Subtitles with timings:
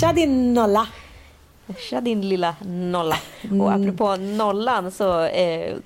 [0.00, 0.86] Tja din nolla.
[1.78, 3.16] Tja din lilla nolla.
[3.60, 5.76] Och apropå nollan så eh,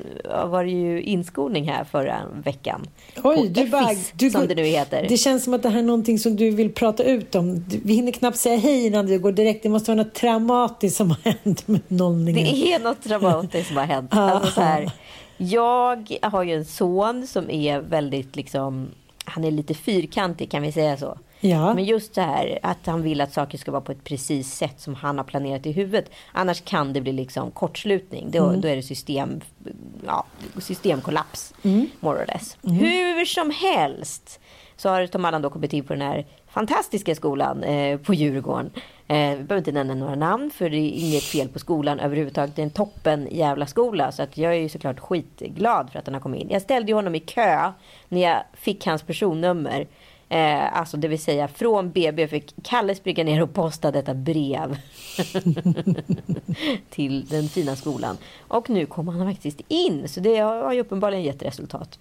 [0.44, 2.86] var det ju inskolning här förra veckan.
[3.22, 5.06] Oj, på du bara, du, som det nu heter.
[5.08, 7.64] Det känns som att det här är någonting som du vill prata ut om.
[7.84, 9.62] Vi hinner knappt säga hej innan du går direkt.
[9.62, 12.44] Det måste vara något traumatiskt som har hänt med nollningen.
[12.44, 14.10] Det är något dramatiskt som har hänt.
[14.14, 14.30] Ja.
[14.30, 14.90] Alltså så här,
[15.36, 18.88] jag har ju en son som är väldigt liksom,
[19.24, 21.18] han är lite fyrkantig kan vi säga så.
[21.46, 21.74] Ja.
[21.74, 24.80] Men just det här att han vill att saker ska vara på ett precis sätt
[24.80, 26.10] som han har planerat i huvudet.
[26.32, 28.30] Annars kan det bli liksom kortslutning.
[28.30, 28.60] Då, Mm.
[28.60, 29.40] då är det system,
[30.06, 30.24] ja,
[30.58, 31.54] systemkollaps.
[31.62, 31.86] Mm.
[32.00, 32.56] More or less.
[32.62, 34.40] Hur som helst
[34.76, 38.70] så har Tom Allan då kommit in på den här fantastiska skolan eh, på Djurgården.
[39.08, 42.56] Eh, vi behöver inte nämna några namn för det är inget fel på skolan överhuvudtaget.
[42.56, 44.12] Det är en toppen jävla skola.
[44.12, 46.50] Så att jag är ju såklart skitglad för att han har kommit in.
[46.50, 47.72] Jag ställde ju honom i kö
[48.08, 49.86] när jag fick hans personnummer.
[50.34, 54.78] Eh, alltså det vill säga från BB fick Kalle springa ner och posta detta brev.
[56.90, 58.16] till den fina skolan.
[58.48, 60.08] Och nu kommer han faktiskt in.
[60.08, 61.98] Så det har ju uppenbarligen gett resultat.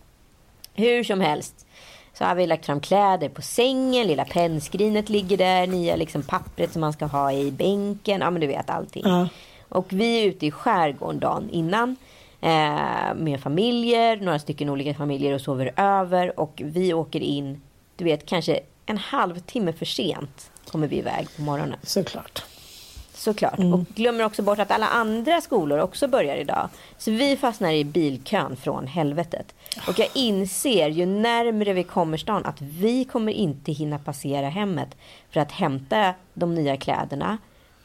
[0.74, 1.66] Hur som helst
[2.14, 6.72] så har vi lagt fram kläder på sängen, lilla pennskrinet ligger där, nya liksom pappret
[6.72, 9.04] som man ska ha i bänken, ja men du vet allting.
[9.06, 9.28] Ja.
[9.70, 11.96] Och vi är ute i skärgården dagen innan
[12.42, 17.62] eh, med familjer, några stycken olika familjer och sover över och vi åker in,
[18.04, 21.80] du vet kanske en halvtimme för sent kommer vi iväg på morgonen.
[21.84, 22.44] Såklart.
[23.14, 23.60] Såklart.
[23.60, 26.70] Och glömmer också bort att alla andra skolor också börjar idag.
[26.98, 29.56] Så vi fastnar i bilkön från helvetet.
[29.88, 34.98] Och jag inser ju närmre vi kommer stan att vi kommer inte hinna passera hemmet
[35.30, 37.38] för att hämta de nya kläderna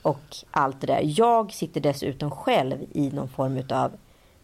[0.02, 1.00] och allt det där.
[1.04, 3.92] Jag sitter dessutom själv i någon form av,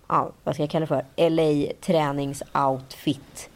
[0.09, 3.51] ja, vad ska jag kalla det för, LA träningsoutfit.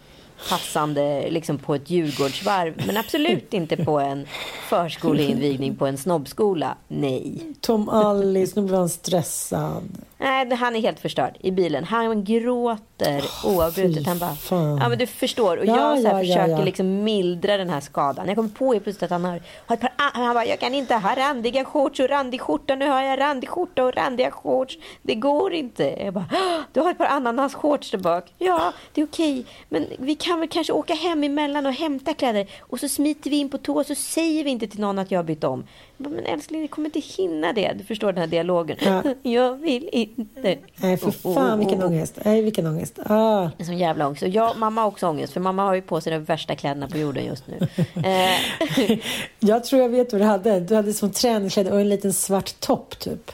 [0.51, 2.83] Passande liksom på ett Djurgårdsvarv.
[2.87, 4.27] Men absolut inte på en
[4.69, 6.77] förskoleinvigning på en snobbskola.
[6.89, 7.41] Nej.
[7.61, 9.89] Tom Alice, nu blir han stressad.
[10.21, 11.85] Nej, han är helt förstörd i bilen.
[11.85, 14.07] Han gråter oavbrutet.
[14.07, 14.79] Han bara, fan.
[14.83, 15.57] ja men du förstår.
[15.57, 16.65] Och Ja, jag så här ja, försöker ja.
[16.65, 18.27] liksom mildra den här skadan.
[18.27, 20.61] Jag kommer på ju plötsligt att han har, har ett par, ah, han bara, jag
[20.61, 22.75] kan inte ha randiga shorts och randig skjorta.
[22.75, 24.79] Nu har jag randig skjorta och randiga shorts.
[25.03, 25.85] Det går inte.
[25.85, 28.25] Jag bara, "Ah, du har ett par ananasshorts där bak.
[28.39, 29.45] Ja, det är okej.
[29.69, 32.47] Men vi kan väl kanske åka hem emellan och hämta kläder.
[32.61, 35.11] Och så smiter vi in på toa och så säger vi inte till någon att
[35.11, 35.65] jag har bytt om.
[35.97, 37.73] Bara, men älskling, vi kommer inte hinna det.
[37.79, 38.77] Du förstår den här dialogen.
[38.81, 39.03] Ja.
[39.31, 40.59] Jag vill inte.
[40.77, 42.19] Nej, för fan vilken ångest.
[42.25, 42.99] Nej, vilken ångest.
[43.07, 43.49] Ah.
[43.59, 44.23] En sån jävla ångest.
[44.23, 45.33] Och jag, mamma har också ångest.
[45.33, 47.69] För mamma har ju på sig de värsta kläderna på jorden just nu.
[48.05, 48.99] Eh,
[49.41, 50.61] Jag tror jag vet vad du hade.
[50.61, 53.33] Du hade som träningskläder och en liten svart topp typ.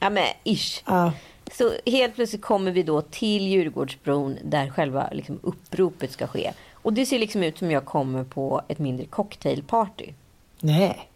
[0.00, 0.82] ja men ish.
[0.86, 1.12] Ja.
[1.52, 6.52] Så helt plötsligt kommer vi då till Djurgårdsbron där själva liksom, uppropet ska ske.
[6.72, 10.12] Och det ser liksom ut som jag kommer på ett mindre cocktailparty.
[10.60, 11.10] Nej.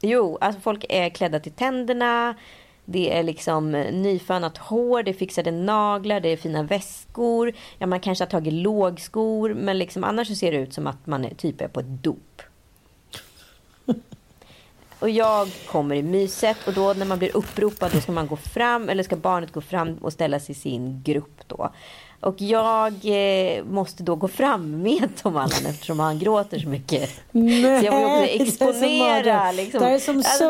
[0.00, 2.34] Jo, alltså folk är klädda till tänderna.
[2.84, 7.52] Det är liksom eh, nyfönat hår, det är fixade naglar, det är fina väskor.
[7.78, 11.06] Ja, man kanske har tagit lågskor, men liksom annars så ser det ut som att
[11.06, 12.42] man är, typ är på ett dop.
[15.00, 18.36] Och jag kommer i myset och då när man blir uppropad då ska man gå
[18.36, 21.70] fram eller ska barnet gå fram och ställa sig i sin grupp då.
[22.20, 27.10] Och jag eh, måste då gå fram med Tom Allan eftersom han gråter så mycket.
[27.30, 29.36] Nej, så jag ju också det är som exponera.
[29.36, 29.56] mardröm.
[29.56, 29.80] Liksom.
[29.80, 30.48] Det är som Alltså,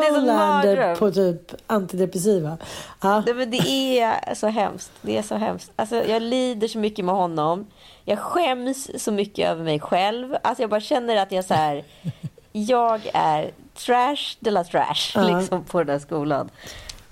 [0.67, 2.57] det på typ antidepressiva.
[3.01, 3.23] Ja.
[3.25, 4.91] Nej, men det är så hemskt.
[5.01, 5.71] Det är så hemskt.
[5.75, 7.67] Alltså, jag lider så mycket med honom.
[8.05, 10.35] Jag skäms så mycket över mig själv.
[10.43, 11.83] Alltså, jag bara känner att jag så här,
[12.51, 15.37] jag är trash de la trash Ja.
[15.39, 16.49] liksom, på den här skolan.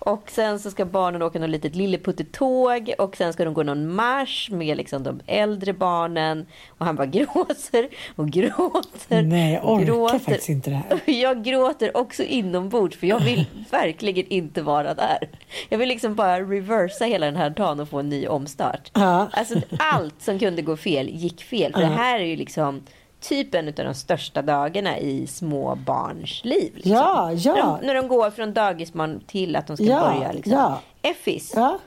[0.01, 3.95] Och sen så ska barnen åka något litet lilleputtetåg och sen ska de gå någon
[3.95, 6.45] marsch med liksom de äldre barnen.
[6.77, 9.21] Och han bara gråter och gråter.
[9.21, 10.19] Nej, jag orkar gråter.
[10.19, 10.99] faktiskt inte det här.
[11.11, 15.29] Jag gråter också inombords för jag vill verkligen inte vara där.
[15.69, 18.91] Jag vill liksom bara reversa hela den här dagen och få en ny omstart.
[18.93, 19.27] Ja.
[19.31, 21.73] Alltså allt som kunde gå fel gick fel.
[21.73, 21.87] För Ja.
[21.89, 22.81] det här är ju liksom
[23.21, 26.71] typ en av de största dagarna i små barns liv.
[26.75, 26.91] Liksom.
[26.91, 27.53] Ja, ja.
[27.55, 30.53] När, de, när de går från dagisbarn till att de ska Ja, börja liksom.
[30.53, 30.81] ja.
[31.01, 31.51] Effis.
[31.55, 31.79] Ja,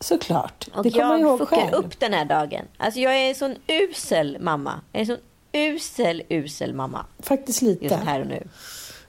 [0.00, 0.68] såklart.
[0.74, 1.74] Och det kommer jag ihåg fuckar själv.
[1.74, 2.64] upp den här dagen.
[2.76, 4.80] Alltså jag är en sån usel mamma.
[4.92, 7.06] Jag är en sån usel, usel mamma.
[7.22, 7.96] Faktiskt Just lite.
[7.96, 8.42] här och nu.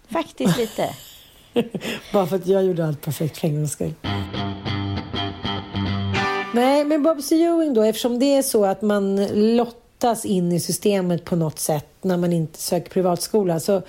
[0.09, 0.89] Faktiskt lite.
[2.13, 3.93] Bara för att jag gjorde allt perfekt för en gångs skull.
[6.53, 9.15] Nej, men Bobsy Ewing då, eftersom det är så att man
[10.01, 13.81] lottas in i systemet på något sätt när man inte söker privatskola så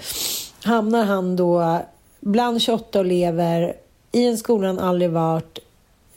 [0.63, 1.81] hamnar han då
[2.21, 3.77] bland 28 elever
[4.13, 5.59] i en skola han aldrig varit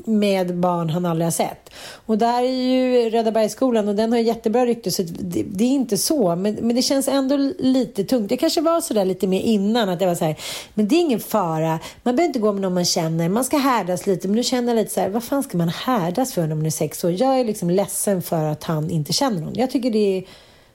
[0.06, 1.70] med barn han aldrig har sett.
[2.06, 5.70] Och där är ju Röda Bergsskolan och den har jättebra rykte så det, det är
[5.70, 6.36] inte så.
[6.36, 8.30] Men, men det känns ändå lite tungt.
[8.30, 10.36] Det kanske var så där lite mer innan att det var så här,
[10.74, 11.80] men det är ingen fara.
[12.04, 13.30] Man behöver inte gå med någon man känner.
[13.30, 14.28] Man ska härdas lite.
[14.28, 16.66] Men nu känner jag lite så här, vad fan ska man härdas för när man
[16.66, 17.12] är sex år?
[17.12, 19.56] Jag är liksom ledsen för att han inte känner någon.
[19.56, 20.22] Jag tycker det är,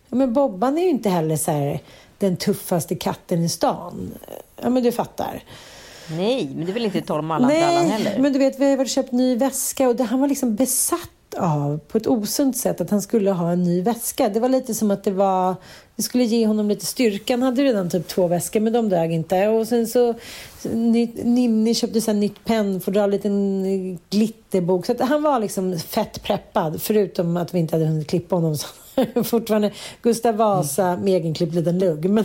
[0.09, 1.81] ja, men Bobban är ju inte heller så här
[2.19, 4.15] den tuffaste katten i stan.
[4.63, 5.43] Ja men du fattar.
[6.17, 8.19] Nej, men det vill inte Tom Allan Brallan Nej, heller.
[8.19, 10.55] men du vet, vi har varit och köpt ny väska och det, han var liksom
[10.57, 11.01] besatt
[11.37, 14.29] av, på ett osunt sätt, att han skulle ha en ny väska.
[14.29, 15.55] Det var lite som att det var,
[15.97, 17.33] det skulle ge honom lite styrka.
[17.33, 19.49] Han hade redan typ två väskor, men de dög inte.
[19.49, 20.15] Och sen så,
[20.63, 24.87] ni- Ninni köpte så här nytt pennfodral, en liten glitterbok.
[24.87, 28.57] Så han var liksom fett preppad, förutom att vi inte hade hunnit klippa honom.
[29.15, 29.71] Så fortfarande
[30.03, 32.11] Gustav Vasa med egenklippt liten lugg.
[32.11, 32.25] Men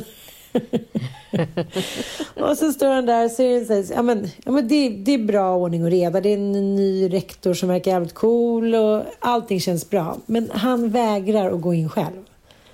[2.49, 3.65] och så står han där och säger...
[3.65, 6.21] det, ja, men, ja, men det, det är bra ordning och reda.
[6.21, 10.17] Det är en ny rektor som verkar jävligt cool och allting känns bra.
[10.25, 12.25] Men han vägrar att gå in själv.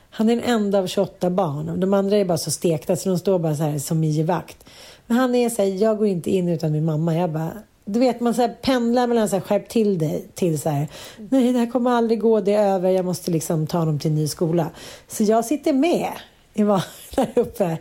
[0.10, 1.80] Han är den enda av 28 barn.
[1.80, 4.66] De andra är bara så stekta så de står bara så här som i vakt.
[5.07, 7.16] Men han är så här, jag går inte in utan min mamma.
[7.16, 7.51] Jag bara,
[7.86, 10.88] du vet man så här pendlar mellan så här, skärp till dig till så här,
[11.30, 14.12] nej det här kommer aldrig gå, det är över, jag måste liksom ta dem till
[14.12, 14.69] en ny skola.
[15.07, 16.12] Så jag sitter med
[16.53, 16.83] i var
[17.15, 17.77] där uppe.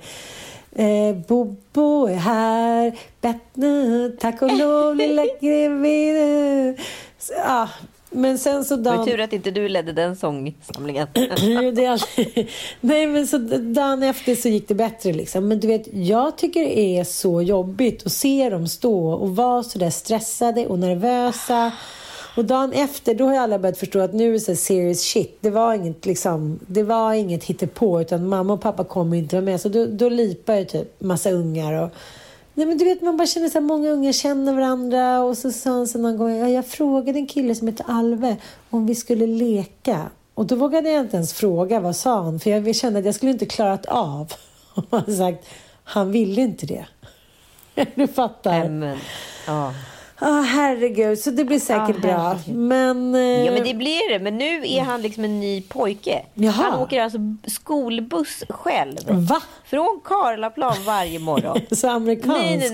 [0.72, 6.82] Eh, Bobo är här, Bettne, tack och lov lilla grevinde.
[7.18, 7.68] Så, Ja,
[8.10, 11.06] men sen så Det var tur att inte du ledde den sångsamlingen.
[12.80, 15.12] Nej, men så dagen efter så gick det bättre.
[15.12, 15.48] Liksom.
[15.48, 19.62] Men du vet, jag tycker det är så jobbigt att se dem stå och vara
[19.62, 21.72] så där stressade och nervösa.
[22.36, 25.00] Och dagen efter, då har ju alla börjat förstå att nu är det så serious
[25.00, 25.38] shit.
[25.40, 29.44] Det var inget, liksom, det var inget hittepå, utan mamma och pappa kommer inte vara
[29.44, 29.60] med.
[29.60, 31.82] Så då, då lipar ju typ massa ungar.
[31.82, 31.90] Och,
[32.54, 35.20] Nej, men du vet, man bara känner så här, många unga känner varandra.
[35.22, 38.36] Och så sa han så någon gång, ja, jag frågade en kille som heter Alve
[38.70, 40.10] om vi skulle leka.
[40.34, 43.14] Och då vågade jag inte ens fråga vad sa han, för jag kände att jag
[43.14, 44.32] skulle inte klarat av.
[44.74, 45.46] om han hade sagt,
[45.84, 46.86] han ville inte det.
[47.94, 48.64] Du fattar.
[48.64, 48.98] Amen.
[49.46, 49.72] ja.
[50.22, 52.38] Ah, herregud, så det blir säkert Ah, bra.
[52.46, 53.14] Men...
[53.14, 54.18] eh, ja, men det blir det.
[54.18, 56.22] Men nu är han liksom en ny pojke.
[56.34, 56.52] Jaha.
[56.52, 58.96] Han åker alltså skolbuss själv.
[59.08, 59.42] Va?
[59.64, 61.60] Från Karlaplan varje morgon.
[61.76, 62.42] Så amerikanskt.
[62.42, 62.70] Nej, nej,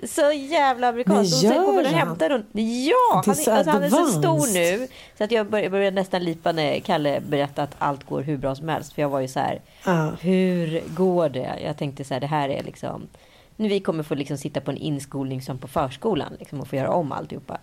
[0.00, 0.08] nej.
[0.08, 1.34] Så jävla amerikanskt.
[1.34, 2.46] Och sen kommer de hämtar honom.
[2.52, 4.88] Ja, han, är, alltså, han är så stor nu.
[5.18, 8.54] Så att jag börjar, börjar nästan lipa när Kalle berättade att allt går hur bra
[8.54, 8.92] som helst.
[8.92, 10.10] För jag var ju så här, Ja.
[10.20, 11.52] hur går det?
[11.64, 13.06] Jag tänkte så här, det här är liksom...
[13.56, 16.76] Nu vi kommer få liksom sitta på en inskolning som på förskolan liksom, och få
[16.76, 17.58] göra om alltihopa.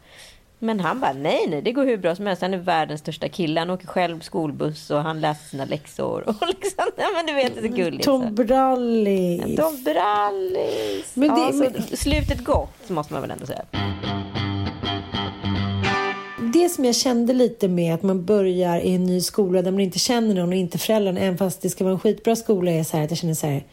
[0.60, 2.42] Men han bara, nej, nej, det går hur bra som helst.
[2.42, 3.60] Han är världens största kille.
[3.60, 6.24] Han åker själv skolbuss och han läser sina läxor.
[6.30, 8.04] Och liksom, ja, men du vet, det är så gulligt.
[8.04, 9.56] Tom Brallis.
[9.56, 11.12] De brallis.
[11.14, 13.66] Men det- ja, men- Slutet gott, måste man väl ändå säga.
[16.54, 19.80] Det som jag kände lite med att man börjar i en ny skola där man
[19.80, 22.84] inte känner någon och inte föräldrarna, även fast det ska vara en skitbra skola, är
[22.84, 23.64] så här att jag känner så här,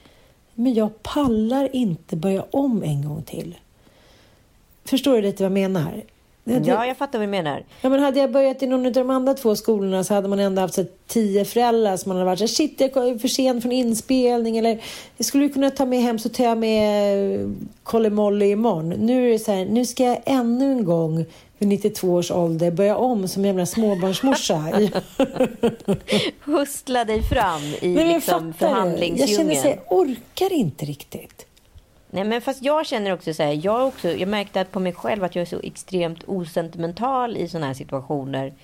[0.54, 3.58] men jag pallar inte börja om en gång till.
[4.84, 6.02] Förstår du lite vad jag menar?
[6.44, 7.64] Ja, jag fattar vad du menar.
[7.80, 10.38] Ja, men hade jag börjat i någon av de andra två skolorna så hade man
[10.38, 13.28] ändå haft så tio föräldrar som man hade varit så här, shit jag är för
[13.28, 14.82] sen från inspelning eller
[15.16, 18.88] jag skulle kunna ta med hem så tar jag med Kolle Molly imorgon.
[18.88, 21.24] Nu är det så här, nu ska jag ännu en gång
[21.60, 24.64] vid 92 års ålder börja om som jävla småbarnsmorsa.
[26.44, 28.12] Hustla dig fram i jag liksom det.
[28.12, 29.62] Jag känner förhandlingsdjungeln.
[29.62, 31.46] så jag orkar inte riktigt.
[32.10, 34.92] Nej, men fast jag känner också så här, jag, också, jag märkte att på mig
[34.92, 38.54] själv att jag är så extremt osentimental i sådana här situationer.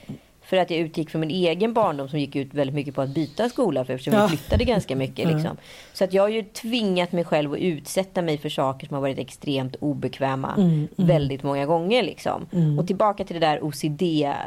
[0.47, 3.09] För att jag utgick från min egen barndom som gick ut väldigt mycket på att
[3.09, 4.27] byta skola för eftersom Ja.
[4.27, 5.29] vi flyttade ganska mycket.
[5.29, 5.57] Liksom.
[5.93, 9.01] Så att jag har ju tvingat mig själv att utsätta mig för saker som har
[9.01, 12.03] varit extremt obekväma väldigt många gånger.
[12.03, 12.47] Liksom.
[12.79, 14.45] Och tillbaka till det där OCD-läran,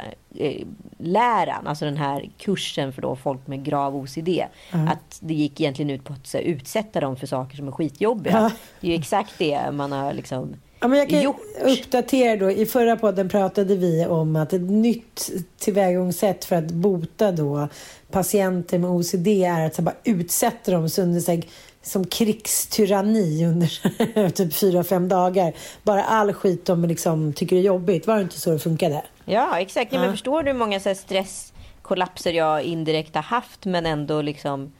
[1.67, 4.29] alltså den här kursen för då folk med grav OCD.
[4.71, 8.33] Att det gick egentligen ut på att här, utsätta dem för saker som är skitjobbiga.
[8.33, 8.51] Ja.
[8.81, 11.41] Det är ju exakt det man har liksom Ja, men jag kan gjort.
[11.62, 12.51] uppdatera då.
[12.51, 17.67] I förra podden pratade vi om att ett nytt tillvägagångssätt för att bota då
[18.12, 21.43] patienter med OCD är att så bara utsätta dem under, så här,
[21.81, 25.53] som krigstyranni under typ fyra, fem dagar.
[25.83, 28.07] Bara all skit de liksom tycker är jobbigt.
[28.07, 29.03] Var det inte så det funkade?
[29.25, 29.93] Ja, exakt.
[29.93, 30.00] Ja.
[30.00, 34.71] Men förstår du hur många så här stresskollapser jag indirekt har haft men ändå liksom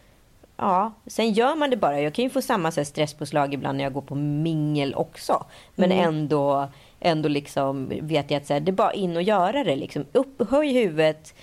[0.60, 2.02] Ja, sen gör man det bara.
[2.02, 5.46] Jag kan ju få samma så här stresspåslag ibland när jag går på mingel också.
[5.76, 6.68] Men ändå,
[7.00, 9.76] ändå liksom vet jag att så här, det är bara in och göra det.
[9.76, 10.06] Liksom.
[10.12, 11.34] Upp, höj huvudet,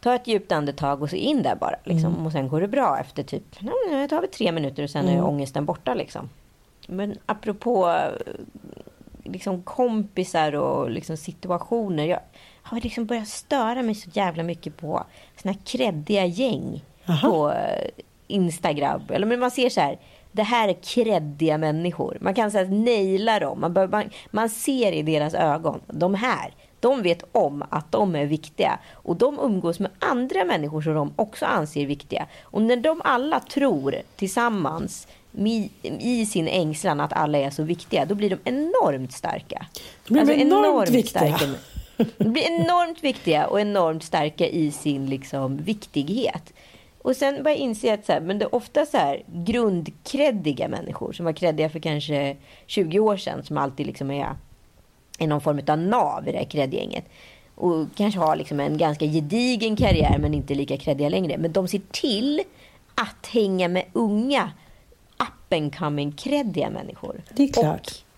[0.00, 1.76] ta ett djupt andetag och så in där bara.
[1.84, 2.26] Liksom.
[2.26, 5.08] Och sen går det bra efter typ, nej, det tar väl tre minuter och sen
[5.08, 5.94] är ångesten borta.
[5.94, 6.28] Liksom.
[6.86, 7.96] Men apropå
[9.24, 12.04] liksom kompisar och liksom situationer.
[12.04, 12.20] Jag
[12.62, 15.04] har liksom börjat störa mig så jävla mycket på
[15.42, 16.84] såna här kreddiga gäng
[17.22, 17.52] på
[18.30, 19.02] Instagram.
[19.08, 19.98] Eller men man ser så här.
[20.32, 22.18] Det här är kreddiga människor.
[22.20, 23.60] Man kan säga naila dem.
[23.60, 25.80] Man, bör, man, man ser i deras ögon.
[25.86, 28.78] De här, de vet om att de är viktiga.
[28.92, 32.26] Och de umgås med andra människor som de också anser viktiga.
[32.42, 35.06] Och när de alla tror tillsammans
[36.00, 39.66] i, sin ängslan att alla är så viktiga, då blir de enormt starka.
[40.08, 41.36] De blir enormt viktiga.
[41.36, 41.54] starka.
[42.18, 46.52] De blir enormt viktiga och enormt starka i sin liksom, viktighet.
[47.02, 50.68] Och sen börjar jag inse att så här, men det är ofta så här grundkreddiga
[50.68, 54.36] människor som var kreddiga för kanske 20 år sedan som alltid liksom är,
[55.18, 57.04] är någon form av nav i det här kreddgänget.
[57.54, 61.38] Och kanske har liksom en ganska gedigen karriär men inte lika kreddiga längre.
[61.38, 62.40] Men de ser till
[62.94, 64.52] att hänga med unga
[65.18, 67.22] up and coming kreddiga människor.
[67.34, 67.88] Det är klart.
[67.88, 68.09] Och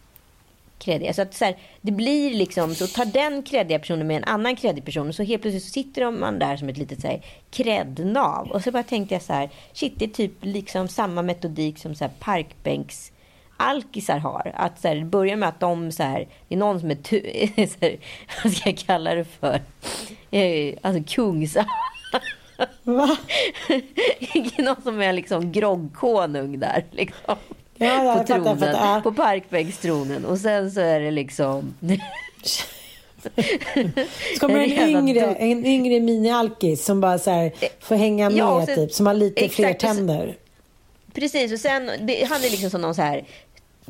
[0.82, 1.12] kreddiga.
[1.14, 4.56] Så att så här, det blir liksom, så tar den kreddiga personen med en annan
[4.56, 7.22] kreddig person och så helt plötsligt så sitter man där som ett litet så här
[7.50, 8.50] kreddnav.
[8.50, 11.94] Och så bara tänkte jag så här, shit det är typ liksom samma metodik som
[11.94, 13.12] så här parkbänks
[13.56, 14.52] alkisar har.
[14.54, 16.94] Att så här, det börjar med att de så här, det är någon som är,
[16.94, 17.20] tu,
[17.56, 17.96] så här,
[18.44, 19.60] vad ska jag kalla det för?
[20.30, 21.56] Eh, Alltså kungs...
[22.82, 23.16] Va?
[24.58, 26.84] någon som är liksom groggkonung där.
[26.90, 27.36] Liksom.
[27.84, 28.94] Ja, jag på fattar, tronen, fattar.
[28.94, 29.00] Ja.
[29.04, 30.24] på parkbänkstronen.
[30.24, 31.74] Och sen så är det liksom...
[33.22, 38.38] Så kommer En en yngre, en yngre mini-alkis som bara så här, får hänga med,
[38.38, 40.36] Ja, sen- typ, som har lite exakt, fler tänder.
[41.14, 43.24] Precis, och sen, det, han är liksom som någon så här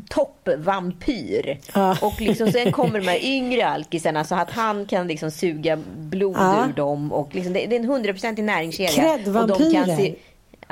[0.08, 1.58] toppvampyr.
[1.74, 1.96] Ja.
[2.02, 6.36] Och liksom, sen kommer de här yngre alkisarna så att han kan liksom suga blod
[6.38, 6.66] Ja.
[6.68, 7.12] ur dem.
[7.12, 8.90] Och liksom, det, det är en hundraprocentig näringskedja.
[9.02, 10.14] Kreddvampyrer.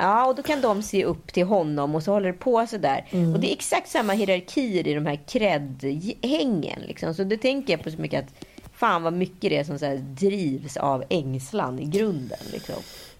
[0.01, 3.07] Ja, och då kan de se upp till honom och så håller det på sådär.
[3.11, 3.33] Mm.
[3.33, 6.81] Och det är exakt samma hierarkier i de här kreddhängen.
[6.87, 7.13] Liksom.
[7.13, 9.99] Så det tänker jag på så mycket att fan vad mycket det är som så
[10.01, 12.39] drivs av ängslan i grunden.
[12.51, 12.75] Liksom.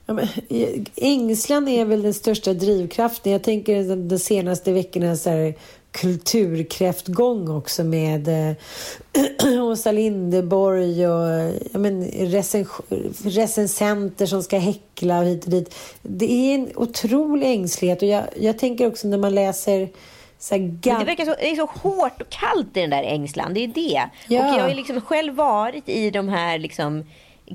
[0.06, 0.28] Ja, men,
[0.96, 3.32] ängslan är väl den största drivkraften.
[3.32, 5.54] Jag tänker de, senaste veckornas så här,
[5.92, 8.56] kulturkräftgång också med eh,
[9.64, 12.68] Åsa Linderborg och ja, men, recens
[13.24, 15.76] recensenter som ska häckla och hit och dit.
[16.02, 19.90] Det är en otrolig ängslighet och jag, jag tänker också när man läser
[20.42, 23.54] så det verkar så, det är så hårt och kallt i den där ängslan.
[23.54, 24.10] Det är det.
[24.28, 24.50] Ja.
[24.50, 27.04] Och jag har liksom själv varit i de här liksom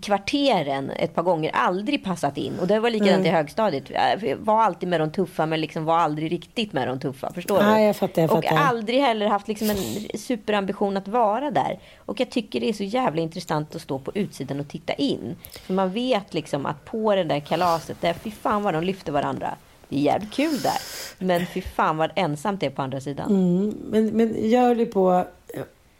[0.03, 2.59] kvarteren ett par gånger, aldrig passat in.
[2.61, 3.27] Och det var likadant Mm.
[3.27, 3.85] i högstadiet.
[3.91, 7.33] Jag var alltid med de tuffa men liksom var aldrig riktigt med de tuffa.
[7.33, 7.81] Förstår Ja, du?
[7.83, 8.57] jag fattar, jag och fattar.
[8.57, 9.77] aldrig heller haft liksom en
[10.19, 11.79] superambition att vara där.
[11.99, 15.37] Och jag tycker det är så jävla intressant att stå på utsidan och titta in.
[15.63, 19.13] För man vet liksom att på det där kalaset, där fy fan vad de lyfter
[19.13, 19.55] varandra.
[19.89, 20.79] Det är jävligt kul där.
[21.19, 23.31] Men fy fan vad ensamt det är på andra sidan.
[23.31, 25.25] Mm, men, men höll ju på...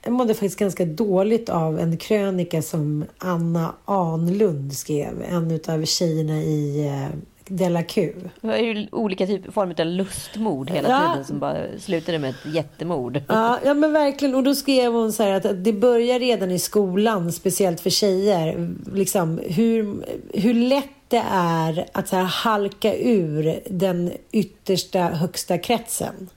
[0.07, 5.25] Jag mådde faktiskt ganska dåligt av en krönika som Anna Anlund skrev.
[5.29, 8.13] En av tjejerna i eh, Della Q.
[8.41, 11.11] Det var ju olika typer, former av lustmord hela Ja.
[11.13, 13.21] tiden som bara slutade med ett jättemord.
[13.29, 14.35] Ja, ja, men verkligen.
[14.35, 18.71] Och då skrev hon så här att det börjar redan i skolan, speciellt för tjejer.
[18.95, 26.29] Liksom, hur, hur lätt det är att så här halka ur den yttersta, högsta kretsen.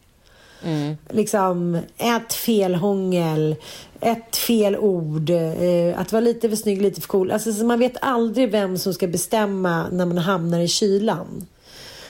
[0.64, 0.98] Mm.
[1.10, 3.56] Liksom ett felhångel,
[4.00, 7.32] ett fel ord, eh, att vara lite för snygg, lite för cool.
[7.32, 11.48] Alltså, så man vet aldrig vem som ska bestämma när man hamnar i kylan.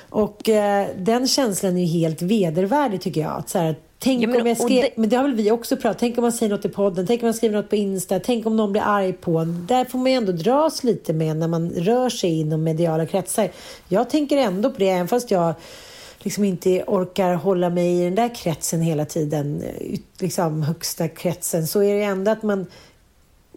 [0.10, 3.32] Och eh, den känslan är ju helt vedervärdig tycker jag.
[3.32, 4.92] Att, så här, Tänk ja, men, om jag skrev, det...
[4.96, 7.22] men det har väl vi också pratat Tänk om man säger något i podden, tänk
[7.22, 9.66] om man skriver något på Insta, tänk om någon blir arg på en.
[9.68, 13.50] Där får man ju ändå dras lite med när man rör sig inom mediala kretsar.
[13.88, 15.54] Jag tänker ändå på det, även fast jag
[16.20, 21.68] liksom inte orkar hålla mig i den där kretsen hela tiden, eh, liksom högsta kretsen,
[21.68, 22.66] så är det ändå att man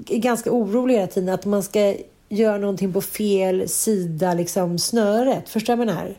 [0.09, 1.95] är ganska orolig hela tiden att man ska
[2.29, 5.49] göra någonting på fel sida, liksom snöret.
[5.49, 6.15] Förstår du vad jag menar?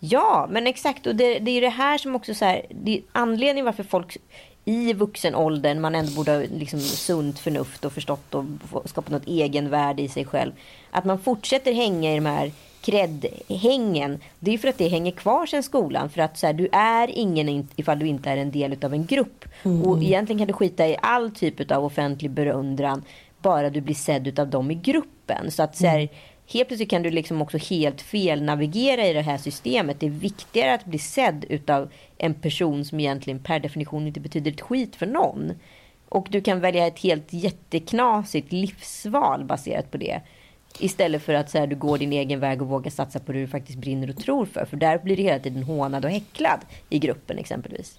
[0.00, 1.06] Ja, men exakt.
[1.06, 4.16] Och det, det är det här som också så här, det är anledningen varför folk
[4.64, 8.44] i vuxen ålder, man ändå borde ha liksom sunt förnuft och förstått och
[8.84, 10.52] skapat något egenvärde i sig själv.
[10.90, 14.18] Att man fortsätter hänga i de här kreddhängen.
[14.38, 16.10] Det är för att det hänger kvar sen skolan.
[16.10, 19.06] För att så här, du är ingen ifall du inte är en del av en
[19.06, 19.44] grupp.
[19.64, 19.82] Mm.
[19.82, 23.02] Och egentligen kan du skita i all typ av offentlig berundran.
[23.42, 25.50] Bara du blir sedd av dem i gruppen.
[25.50, 26.08] Så att så här, mm
[26.52, 30.00] helt plötsligt kan du liksom också helt fel navigera i det här systemet.
[30.00, 34.50] Det är viktigare att bli sedd utav en person som egentligen per definition inte betyder
[34.50, 35.52] ett skit för någon.
[36.08, 40.20] Och du kan välja ett helt jätteknasigt livsval baserat på det.
[40.80, 43.40] Istället för att så här, du går din egen väg och vågar satsa på det
[43.40, 44.64] du faktiskt brinner och tror för.
[44.64, 47.96] För där blir du hela tiden hånad och häcklad i gruppen exempelvis.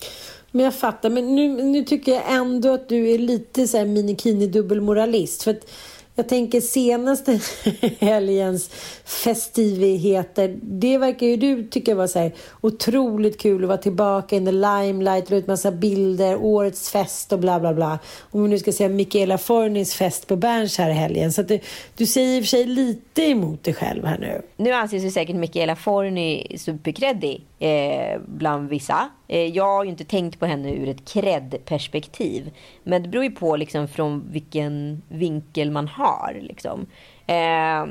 [0.51, 3.85] Men jag fattar, men nu, nu tycker jag ändå att du är lite så här
[3.85, 5.43] minikini dubbelmoralist.
[5.43, 5.65] För att
[6.15, 7.39] jag tänker senaste
[7.99, 8.69] helgens
[9.05, 10.59] festivigheter.
[10.61, 14.51] Det verkar ju du tycka var så här otroligt kul att vara tillbaka in the
[14.51, 15.29] limelight.
[15.29, 17.99] la ut massa bilder, årets fest och bla bla bla.
[18.31, 21.33] Om vi nu ska säga Michaela Fornis fest på Berns här i helgen.
[21.33, 21.59] Så att du,
[21.95, 24.41] du säger i och för sig lite emot dig själv här nu.
[24.57, 29.09] Nu anses ju säkert Michaela Forni superkreddig eh, bland vissa.
[29.31, 32.51] Eh, jag har ju inte tänkt på henne ur ett cred-perspektiv.
[32.83, 36.37] Men det beror ju på liksom från vilken vinkel man har.
[36.41, 36.85] Liksom.
[37.27, 37.85] Eh,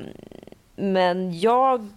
[0.77, 1.89] men jag...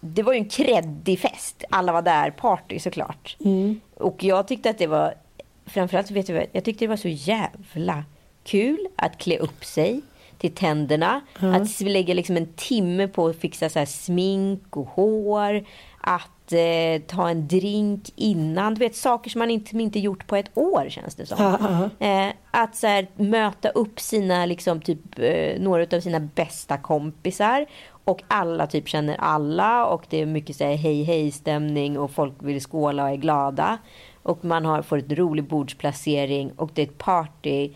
[0.00, 1.64] Det var ju en kreddig fest.
[1.70, 2.30] Alla var där.
[2.30, 3.36] Party såklart.
[3.44, 3.80] Mm.
[3.94, 5.14] Och jag tyckte att det var...
[5.66, 8.04] Framförallt vet jag, jag tyckte det var så jävla
[8.44, 10.00] kul att klä upp sig
[10.38, 11.20] till tänderna.
[11.40, 11.62] Mm.
[11.62, 15.64] Att lägga liksom en timme på att fixa så smink och hår.
[16.00, 18.74] Att eh, ta en drink innan.
[18.74, 21.90] Du vet saker som man inte, inte gjort på ett år känns det som.
[21.98, 27.66] Eh, att så här, möta upp sina, liksom, typ, eh, några av sina bästa kompisar.
[28.04, 32.10] Och alla typ känner alla och det är mycket så här, hej hej stämning och
[32.10, 33.78] folk vill skåla och är glada.
[34.22, 37.70] Och man har, får ett rolig bordsplacering och det är ett party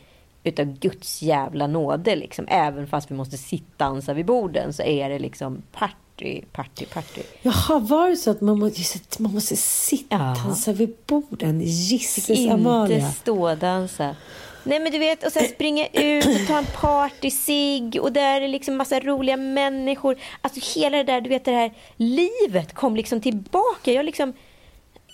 [0.45, 2.47] utav Guds jävla nåde liksom.
[2.49, 6.87] Även fast vi måste sitta dansa vid borden så är det liksom party party, party,
[6.87, 7.23] party.
[7.43, 10.37] Jaha, var det så att man måste, man måste sitta ja.
[10.45, 11.61] dansa vid borden?
[11.61, 12.97] Jisses Amalia.
[12.97, 14.17] Inte stådansa.
[14.65, 18.49] Nej men du vet, och sen springa ut och ta en partysig och där är
[18.49, 20.17] liksom massa roliga människor.
[20.41, 23.93] Alltså hela det där, du vet det här livet kom liksom tillbaka.
[23.93, 24.33] Jag liksom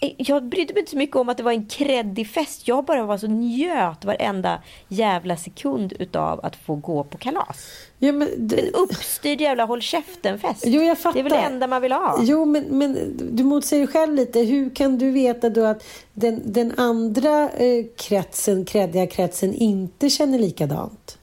[0.01, 2.69] jag brydde mig inte så mycket om att det var en kreddig fest.
[2.69, 7.67] Jag bara var så njöt varenda jävla sekund utav att få gå på kalas.
[7.99, 8.61] Ja, men det...
[8.61, 10.63] En uppstyrd jävla håll käften-fest.
[10.67, 11.13] Jo, jag fattar.
[11.15, 12.19] Det är väl det enda man vill ha.
[12.23, 14.41] Jo, men, men du motsäger själv lite.
[14.41, 20.39] Hur kan du veta då att den, den andra eh, kretsen, kreddiga kretsen, inte känner
[20.39, 21.19] likadant?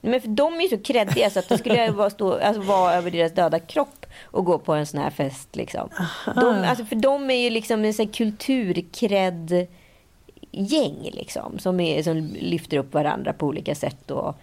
[0.00, 2.62] Men för de är ju så kreddiga så att då skulle jag vara, stå, alltså,
[2.62, 5.56] vara över deras döda kropp och gå på en sån här fest.
[5.56, 5.88] Liksom.
[6.34, 9.66] De, alltså, för de är ju liksom en kulturkredd
[10.50, 14.36] gäng liksom, som, är, som lyfter upp varandra på olika sätt och,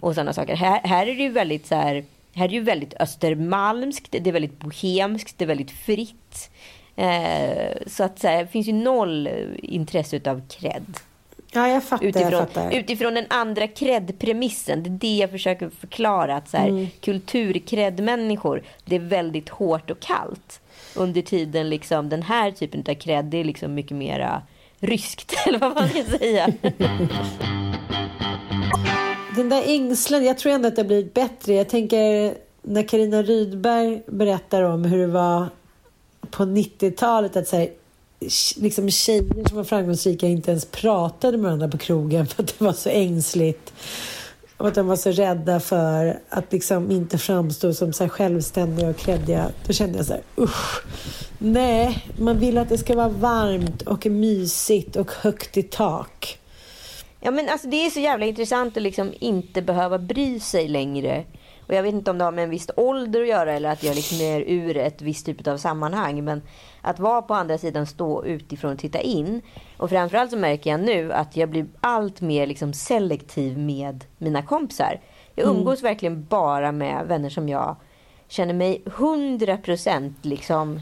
[0.00, 0.56] och sådana saker.
[0.56, 4.26] Här, här är det ju väldigt så här, här är det ju väldigt östermalmskt, det
[4.30, 6.50] är väldigt bohemskt, det är väldigt fritt.
[6.96, 9.28] Eh, så att så här, det finns ju noll
[9.62, 10.96] intresse av kredd.
[11.54, 12.06] Ja, jag fattar.
[12.06, 12.70] Utifrån, jag fattar.
[12.70, 14.82] utifrån den andra kreddpremissen.
[14.82, 16.36] Det är det jag försöker förklara.
[16.36, 16.86] Att så här, mm.
[17.00, 20.60] Kulturkreddmänniskor, det är väldigt hårt och kallt.
[20.94, 24.42] Under tiden liksom, den här typen av kredd, det är liksom mycket mera
[24.80, 25.34] ryskt.
[25.46, 26.52] Eller vad man ska säga.
[29.36, 31.54] den där ängslan, jag tror ändå att det har blivit bättre.
[31.54, 35.46] Jag tänker när Karina Rydberg berättar om hur det var
[36.30, 37.36] på 90-talet.
[37.36, 37.70] att säga
[38.56, 42.64] liksom tjejer som var framgångsrika inte ens pratade med varandra på krogen för att det
[42.64, 43.72] var så ängsligt.
[44.56, 48.96] Och att de var så rädda för att liksom inte framstå som så självständiga och
[48.96, 49.50] kreddiga.
[49.66, 50.82] Då kände jag så här, usch.
[51.38, 56.38] Nej, man vill att det ska vara varmt och mysigt och högt i tak.
[57.20, 61.24] Ja men alltså det är så jävla intressant att liksom inte behöva bry sig längre
[61.66, 63.82] Och jag vet inte om det har med en viss ålder att göra eller att
[63.82, 66.24] jag liksom är ur ett visst typ av sammanhang.
[66.24, 66.42] Men
[66.82, 69.42] att vara på andra sidan, stå utifrån och titta in.
[69.76, 74.42] Och framförallt så märker jag nu att jag blir allt mer liksom selektiv med mina
[74.42, 75.00] kompisar.
[75.34, 75.90] Jag umgås mm.
[75.90, 77.76] verkligen bara med vänner som jag
[78.28, 80.80] känner mig 100% liksom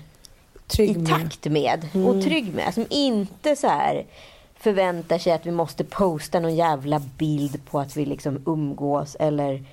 [0.66, 1.88] trygg i takt med.
[1.94, 2.06] Mm.
[2.06, 2.74] Och trygg med.
[2.74, 4.06] Som inte så här
[4.54, 9.16] förväntar sig att vi måste posta någon jävla bild på att vi liksom umgås.
[9.20, 9.64] Eller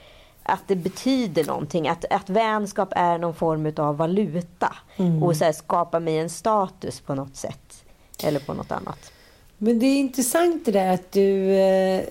[0.47, 1.87] att det betyder någonting.
[1.87, 4.75] Att, att vänskap är någon form av valuta.
[4.97, 5.23] Mm.
[5.23, 7.83] Och så här, skapa mig en status på något sätt.
[8.23, 9.11] Eller på något annat.
[9.57, 12.03] Men det är intressant det där att du, eh,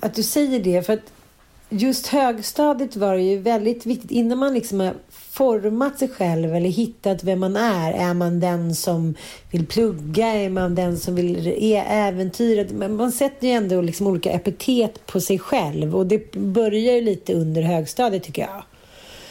[0.00, 0.82] att du säger det.
[0.86, 1.12] För att
[1.68, 4.10] just högstadiet var det ju väldigt viktigt.
[4.10, 7.92] Innan man liksom har format sig själv eller hittat vem man är.
[7.92, 9.14] Är man den som
[9.50, 10.26] vill plugga?
[10.26, 12.88] Är man den som vill äventyra?
[12.88, 15.96] Man sätter ju ändå liksom olika epitet på sig själv.
[15.96, 18.62] Och det börjar ju lite under högstadiet tycker jag.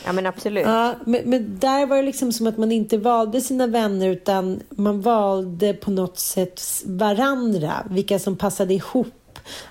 [0.05, 0.65] Ja men absolut.
[0.65, 4.59] Ja, men, men, där var det liksom som att man inte valde sina vänner utan
[4.69, 7.73] man valde på något sätt varandra.
[7.89, 9.07] Vilka som passade ihop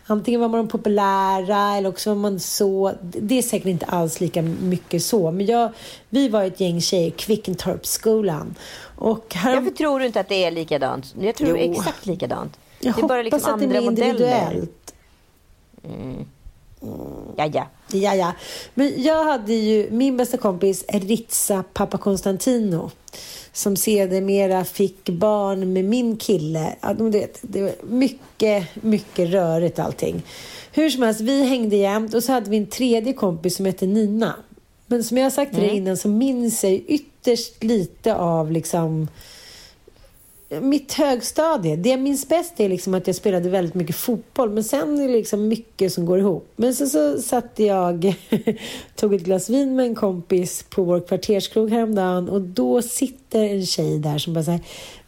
[0.07, 2.93] Antingen var man populära eller också var man så...
[3.03, 5.31] Det är säkert inte alls lika mycket så.
[5.31, 5.73] Men jag,
[6.09, 8.55] vi var ett gäng tjejer, Kvickentorpsskolan.
[8.97, 9.57] Och här...
[9.57, 11.15] Varför tror du inte att det är likadant?
[11.21, 11.57] Jag tror jo.
[11.57, 12.59] det är exakt likadant.
[12.81, 14.95] Jag det är bara liksom att det är mer individuellt.
[15.85, 16.27] Mm.
[17.37, 17.67] Ja, ja.
[17.93, 18.33] Ja, ja.
[18.75, 22.91] Men jag hade ju min bästa kompis Ritza Pappa Konstantino
[23.53, 26.77] som sedermera fick barn med min kille.
[26.81, 30.23] Ja, det, det var mycket, mycket rörigt allting.
[30.73, 33.87] Hur som helst, vi hängde jämt och så hade vi en tredje kompis som hette
[33.87, 34.35] Nina.
[34.87, 35.83] Men som jag har sagt till dig mm.
[35.83, 39.09] innan så minns jag ytterst lite av liksom
[40.61, 44.51] mitt högstadie, det jag minns bäst är liksom att jag spelade väldigt mycket fotboll.
[44.51, 46.53] Men sen är det liksom mycket som går ihop.
[46.57, 48.14] Men sen så satt jag,
[48.95, 52.29] tog ett glas vin med en kompis på vår kvarterskrog häromdagen.
[52.29, 54.61] Och då sitter en tjej där som bara säger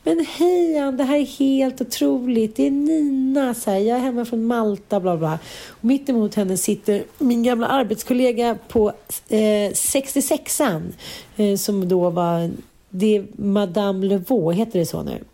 [0.08, 2.56] men hej Ann, det här är helt otroligt.
[2.56, 5.38] Det är Nina, så här, jag är hemma från Malta, bla bla.
[5.68, 8.88] Och mitt emot henne sitter min gamla arbetskollega på
[9.28, 10.92] eh, 66an.
[11.36, 12.50] Eh, som då var
[12.90, 15.24] det är Madame Levaux, heter det så nu?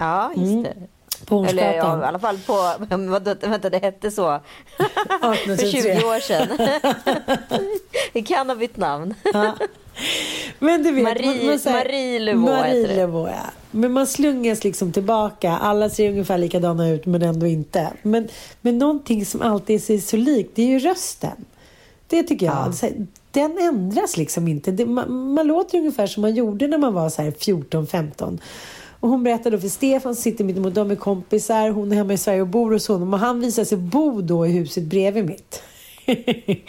[0.00, 0.62] Ja, just mm.
[0.62, 0.74] det.
[1.26, 2.72] På Eller ja, i alla fall på,
[3.48, 4.40] vänta det hette så
[5.46, 6.78] för 20 år sedan.
[8.12, 9.14] det kan ha bytt namn.
[9.32, 9.56] Ja.
[10.58, 13.50] Men du vet, Marie, man, man Marie Levaux Marie Levaux, ja.
[13.70, 15.50] Men man slungas liksom tillbaka.
[15.50, 17.92] Alla ser ungefär likadana ut men ändå inte.
[18.02, 18.28] Men,
[18.60, 21.44] men någonting som alltid ser så likt, det är ju rösten.
[22.06, 22.74] Det tycker jag.
[22.82, 22.90] Ja
[23.32, 24.70] den ändras liksom inte.
[24.70, 28.38] Det, man, man, låter ungefär som man gjorde när man var så 14-15.
[29.00, 31.70] Och hon berättade för Stefan som sitter mitt emot dem är kompisar.
[31.70, 33.14] Hon är hemma i Sverige och bor hos honom.
[33.14, 35.62] Och han visar sig bo då i huset bredvid mitt.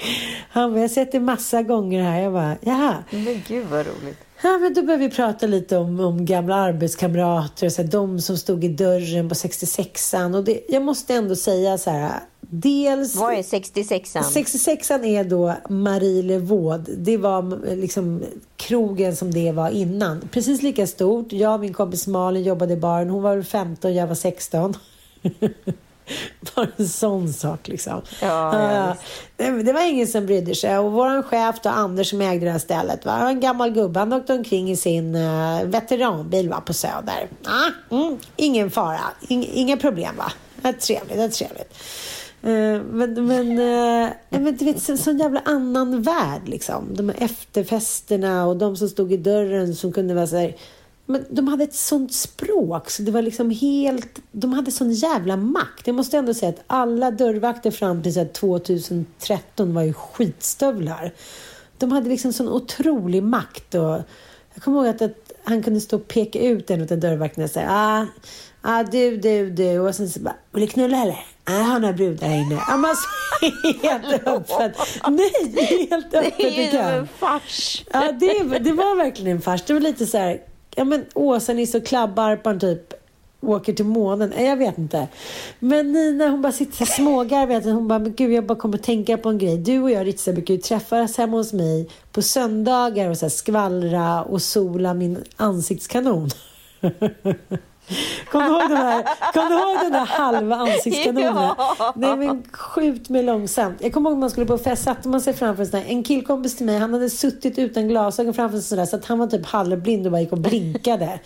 [0.50, 2.22] han bara, jag har sett det massa gånger här.
[2.22, 3.04] Jag bara, jaha.
[3.12, 4.20] Men gud vad roligt.
[4.44, 7.66] Ja, men då började vi prata lite om, om gamla arbetskamrater.
[7.66, 10.36] Och så här, de som stod i dörren på 66an.
[10.36, 12.20] Och det, jag måste ändå säga så här.
[12.54, 14.22] Dels, Vad är 66an?
[14.22, 16.90] 66an är då Marie Levaux.
[16.98, 18.24] Det var liksom
[18.56, 20.22] krogen som det var innan.
[20.32, 21.34] Precis lika stort.
[21.34, 23.10] Jag och min kompis Malin jobbade i baren.
[23.10, 24.74] Hon var 15, jag var 16.
[26.56, 28.02] Bara en sån sak liksom.
[28.22, 28.96] Ja, ja,
[29.36, 30.78] det, det var ingen som brydde sig.
[30.78, 34.00] Och vår chef då, Anders som ägde det här stället, var en gammal gubbe.
[34.00, 37.28] Han åkte omkring i sin uh, veteranbil va, på Söder.
[37.46, 40.32] Ah, mm, ingen fara, In, inga problem va.
[40.62, 41.78] Det är trevligt, det är trevligt.
[42.44, 46.96] Uh, men, men, uh, men du vet, en sån jävla annan värld liksom.
[46.96, 50.56] De här efterfesterna och de som stod i dörren som kunde vara så här,
[51.12, 54.20] men de hade ett sånt språk, så det var liksom helt...
[54.32, 55.88] De hade sån jävla makt.
[55.88, 61.14] Jag måste ändå säga att alla dörrvakter fram till 2013 var ju skitstövlar.
[61.78, 63.76] De hade liksom sån otrolig makt.
[63.76, 64.02] Och
[64.54, 67.52] jag kommer ihåg att, att han kunde stå och peka ut en av dörrvakterna och
[67.52, 68.06] säga ah,
[68.62, 69.80] ah, du, du, du.
[69.80, 71.26] Och sen så bara, vill du knulla eller?
[71.44, 72.62] Ah, jag har några brudar här inne.
[72.68, 72.96] Ja, man,
[73.82, 74.78] helt öppet.
[75.08, 76.38] Nej, helt öppet.
[76.38, 77.84] Det är en fars.
[77.92, 79.64] Ja, det, det var verkligen en fars.
[79.68, 80.42] Det var lite så här
[80.76, 82.94] ja men Åsa-Nisse och Klabbarpan typ
[83.42, 84.34] åker till månen.
[84.38, 85.08] Jag vet inte.
[85.60, 87.72] Men Nina hon bara sitter så smågarvar.
[87.72, 89.58] Hon bara, men gud jag bara kommer att tänka på en grej.
[89.58, 94.24] Du och jag Ritza brukar ju träffas hemma hos mig på söndagar och så skvallra
[94.24, 96.30] och sola min ansiktskanon.
[98.32, 101.36] Kommer du ihåg den här, kom du ihåg den där halva ansiktskanonen?
[101.58, 101.94] Ja.
[101.96, 103.78] Nej men skjut mig långsamt.
[103.80, 105.88] Jag kommer ihåg att man skulle på fest, satte man sig framför en sån här,
[105.90, 109.20] en killkompis till mig, han hade suttit utan glasögon framför sig sådär så att han
[109.20, 111.20] var typ halvblind och bara gick och blinkade.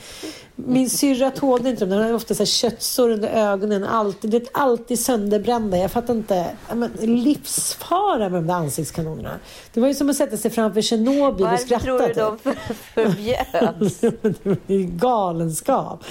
[0.56, 4.38] Min syrra tålde inte dem, den hade ofta så här köttsår under ögonen, alltid, det
[4.38, 5.78] är alltid sönderbrända.
[5.78, 9.32] Jag fattar inte, men, livsfara med de där ansiktskanonerna.
[9.74, 11.84] Det var ju som att sätta sig framför Tjernobyl och Varför skratta.
[11.86, 12.16] tror du typ.
[12.16, 14.00] de för- förbjöds?
[14.68, 16.04] det är galenskap.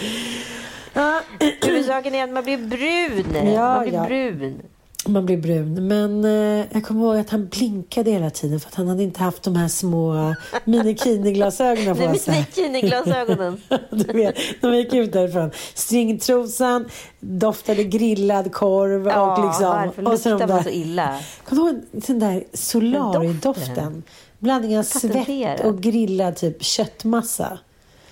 [1.62, 3.52] Huvudsaken är att man blir brun.
[3.52, 4.06] Ja, man blir ja.
[4.06, 4.62] brun.
[5.06, 5.88] man blir brun.
[5.88, 9.20] Men eh, jag kommer ihåg att han blinkade hela tiden för att han hade inte
[9.20, 12.46] haft de här små minikini-glasögonen på sig.
[12.54, 13.60] bikiniglasögonen.
[13.90, 15.50] Du vet, när vi gick ut därifrån.
[15.74, 16.88] Stringtrosan,
[17.20, 19.66] doftade grillad korv Ja, och liksom...
[19.66, 21.18] varför och så de luktar man så illa?
[21.44, 23.74] Kommer du ihåg den där Solari-doften?
[23.74, 24.02] Doften.
[24.38, 27.58] Blandning av svett och grillad typ köttmassa.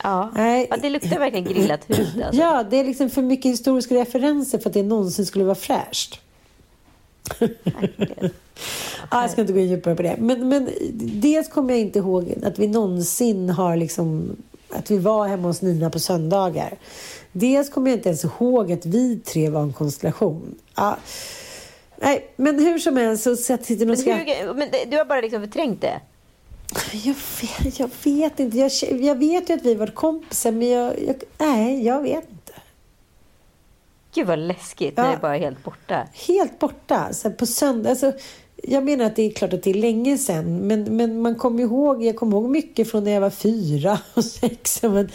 [0.02, 0.30] Ja.
[0.34, 0.66] Nej.
[0.70, 2.08] ja, det luktar verkligen grillat hud.
[2.24, 2.40] Alltså.
[2.42, 6.20] Ja, det är liksom för mycket historiska referenser för att det någonsin skulle vara fräscht.
[9.10, 10.16] Ja, jag ska inte gå in djupare på det.
[10.18, 14.36] Men, men dels kommer jag inte ihåg att vi någonsin har liksom
[14.70, 16.78] att vi var hemma hos Nina på söndagar.
[17.32, 20.54] Dels kommer jag inte ens ihåg att vi tre var en konstellation.
[20.76, 20.96] Ja.
[21.96, 24.46] Nej, men hur som helst så sitter Men, skrattar.
[24.46, 26.00] hur, men du har bara liksom förträngt det?
[26.92, 27.14] Jag
[27.64, 28.58] vet, jag vet inte.
[28.58, 32.52] Jag, jag vet ju att vi var kompisar, men jag, jag, nej, jag vet inte.
[34.14, 35.02] Gud vad läskigt Ja.
[35.02, 36.08] när det bara är helt borta.
[36.12, 37.12] Helt borta.
[37.12, 37.90] Så på söndag.
[37.90, 38.12] Alltså,
[38.62, 41.62] jag menar att det är klart att det är länge sedan, men, men man kommer
[41.62, 44.82] ihåg, jag kommer ihåg mycket från när jag var fyra och sex.
[44.82, 45.08] Men,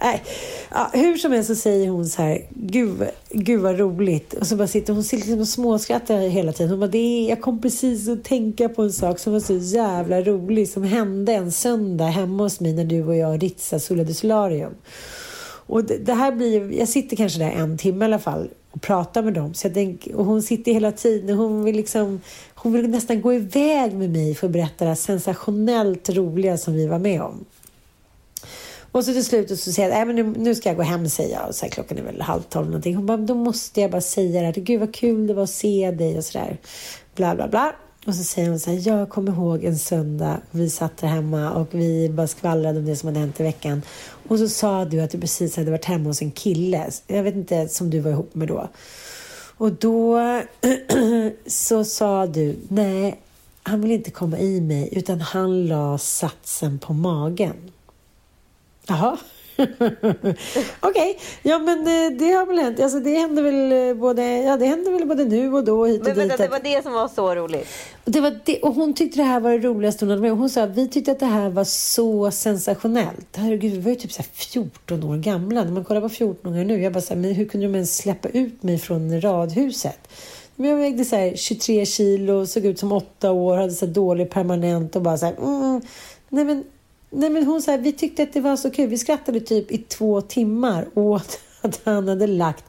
[0.00, 0.22] nej.
[0.70, 4.34] Ja, hur som helst så säger hon så här, gud, gud vad roligt.
[4.34, 6.70] Och så bara sitter hon sitter liksom och småskrattar hela tiden.
[6.70, 9.56] Hon bara, det är, jag kom precis att tänka på en sak som var så
[9.56, 14.06] jävla rolig som hände en söndag hemma hos mig när du och jag ritsade Sola
[14.06, 14.74] Solarium.
[15.66, 18.82] Och det, det här blir, jag sitter kanske där en timme i alla fall och
[18.82, 19.54] pratar med dem.
[19.54, 22.20] Så jag tänk, och hon sitter hela tiden och hon vill, liksom,
[22.54, 26.74] hon vill nästan gå iväg med mig för att berätta det här sensationellt roliga som
[26.74, 27.44] vi var med om.
[28.92, 31.36] Och så till slut så säger jag, att nu, nu ska jag gå hem säger
[31.36, 31.48] jag.
[31.48, 32.94] Och så här, klockan är väl halv tolv någonting.
[32.94, 34.52] Hon bara, då måste jag bara säga det här.
[34.52, 36.58] Gud vad kul det var att se dig och sådär.
[37.14, 37.74] Bla bla bla.
[38.06, 40.40] Och så säger hon så här, jag kommer ihåg en söndag.
[40.50, 43.82] Vi satt där hemma och vi bara skvallrade om det som hade hänt i veckan.
[44.28, 46.90] Och så sa du att du precis hade varit hemma hos en kille.
[47.06, 48.68] Jag vet inte, som du var ihop med då.
[49.56, 50.20] Och då
[51.46, 53.20] så sa du, nej,
[53.62, 57.72] han vill inte komma i mig utan han la satsen på magen.
[58.86, 59.16] Jaha.
[60.80, 62.80] Okej, ja men eh, det har väl hänt.
[62.80, 66.00] Alltså, det händer väl eh, både, ja, det händer väl både nu och då hit
[66.00, 66.38] och Men dit.
[66.38, 67.66] det var det som var så roligt.
[68.04, 70.30] och, det var det, och hon tyckte det här var det roligaste hon hade med.
[70.30, 73.36] Hon sa att vi tyckte att det här var så sensationellt.
[73.36, 75.64] Herregud, vi var ju typ så här 14 år gamla.
[75.64, 77.96] När man kollar på 14-åringar nu, jag bara så här, men hur kunde de ens
[77.96, 80.08] släppa ut mig från radhuset?
[80.56, 84.30] Men jag vägde så här 23 kilo, såg ut som 8 år, hade så dålig
[84.30, 85.80] permanent och bara så här, mm,
[86.28, 86.64] nej men
[87.14, 88.88] Nej men hon sa, vi tyckte att det var så kul.
[88.88, 92.64] Vi skrattade typ i två timmar åt att han hade lagt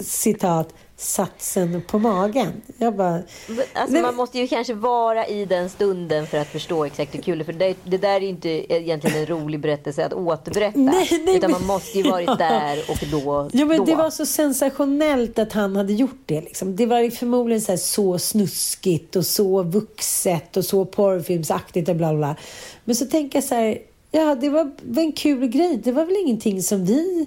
[0.00, 2.52] citat satsen på magen.
[2.78, 6.48] Jag bara, Alltså, Nej, man men- måste ju kanske vara i den stunden för att
[6.48, 7.44] förstå exakt hur kul det är.
[7.44, 10.78] För det, det där är ju inte egentligen en rolig berättelse att återberätta.
[10.78, 13.50] Nej, nej, utan men- man måste ju varit där och då.
[13.52, 13.84] Ja, men då.
[13.84, 16.40] det var så sensationellt att han hade gjort det.
[16.40, 16.76] Liksom.
[16.76, 21.96] Det var ju förmodligen så, här så snuskigt och så vuxet och så porrfilmsaktigt och
[21.96, 22.36] bla bla.
[22.84, 23.78] Men så tänker jag så här,
[24.10, 25.80] ja det var en kul grej.
[25.84, 27.26] Det var väl ingenting som vi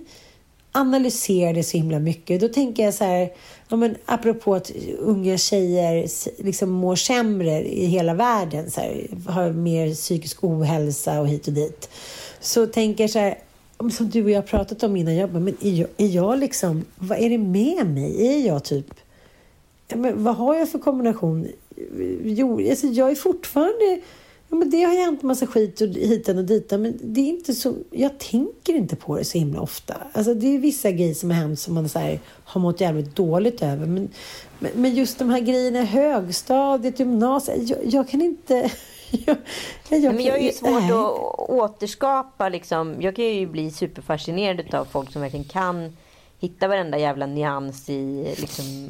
[0.76, 2.42] analyserade så himla mycket.
[2.42, 3.30] Då tänker jag så här,
[3.68, 6.08] ja, men apropå att unga tjejer
[6.44, 11.54] liksom mår sämre i hela världen, så här, har mer psykisk ohälsa och hit och
[11.54, 11.90] dit.
[12.40, 13.38] Så tänker jag så här,
[13.92, 16.86] som du och jag pratat om innan, jag bara, men är jag, är jag liksom,
[16.96, 18.28] vad är det med mig?
[18.28, 18.94] Är jag typ,
[19.96, 21.48] men vad har jag för kombination?
[22.24, 24.02] Jo, alltså jag är fortfarande
[24.54, 27.54] Ja, men det har hänt massa skit och hitan och ditan, men det är inte
[27.54, 29.96] så, jag tänker inte på det så himla ofta.
[30.14, 33.16] Alltså, det är vissa grejer som har hänt som man så här, har mått jävligt
[33.16, 33.86] dåligt över.
[33.86, 34.10] Men,
[34.60, 38.72] men, men just de här grejerna högstadiet, gymnasiet, jag, jag kan inte...
[39.26, 39.38] Jag,
[40.00, 40.92] jag, men jag är ju svårt nej.
[40.92, 42.96] att återskapa liksom.
[43.00, 45.98] Jag kan ju bli superfascinerad av folk som verkligen kan
[46.40, 48.90] hitta varenda jävla nyans i liksom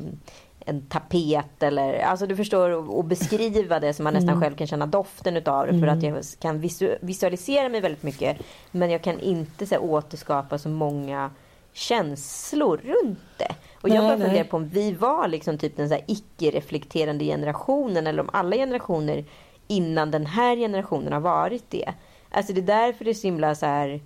[0.66, 4.68] en tapet eller alltså du förstår och, och beskriva det så man nästan själv kan
[4.68, 8.38] känna doften utav det för att jag kan visu- visualisera mig väldigt mycket
[8.72, 11.30] men jag kan inte så här, återskapa så många
[11.74, 13.56] känslor runt det.
[13.82, 18.24] Och jag bara funderar på om vi var liksom typ den så icke-reflekterande generationen eller
[18.24, 19.26] om alla generationer
[19.68, 21.94] innan den här generationen har varit det.
[22.32, 24.02] Alltså det är därför det är så himla så här...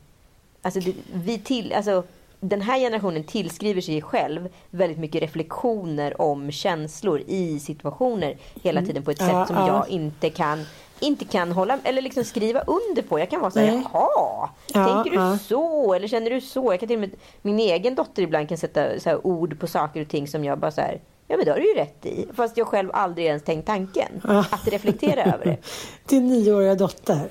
[0.61, 2.03] Alltså det, vi till, alltså
[2.39, 9.03] den här generationen tillskriver sig själv väldigt mycket reflektioner om känslor i situationer hela tiden
[9.03, 9.35] på ett Mm.
[9.35, 9.67] Ja, sätt som ja.
[9.67, 10.65] jag inte kan
[10.99, 13.19] inte kan hålla eller liksom skriva under på.
[13.19, 13.83] Jag kan vara så här, Nej.
[13.93, 15.93] jaha, Ja, tänker du så?
[15.93, 16.73] Eller känner du så?
[16.73, 19.67] Jag kan till och med, min egen dotter ibland kan sätta så här, ord på
[19.67, 22.05] saker och ting som jag bara så här, ja men det har du ju rätt
[22.05, 22.27] i.
[22.33, 24.21] Fast jag själv aldrig ens tänkt tanken.
[24.51, 25.57] Att reflektera över det.
[26.09, 27.29] Din nioåriga dotter.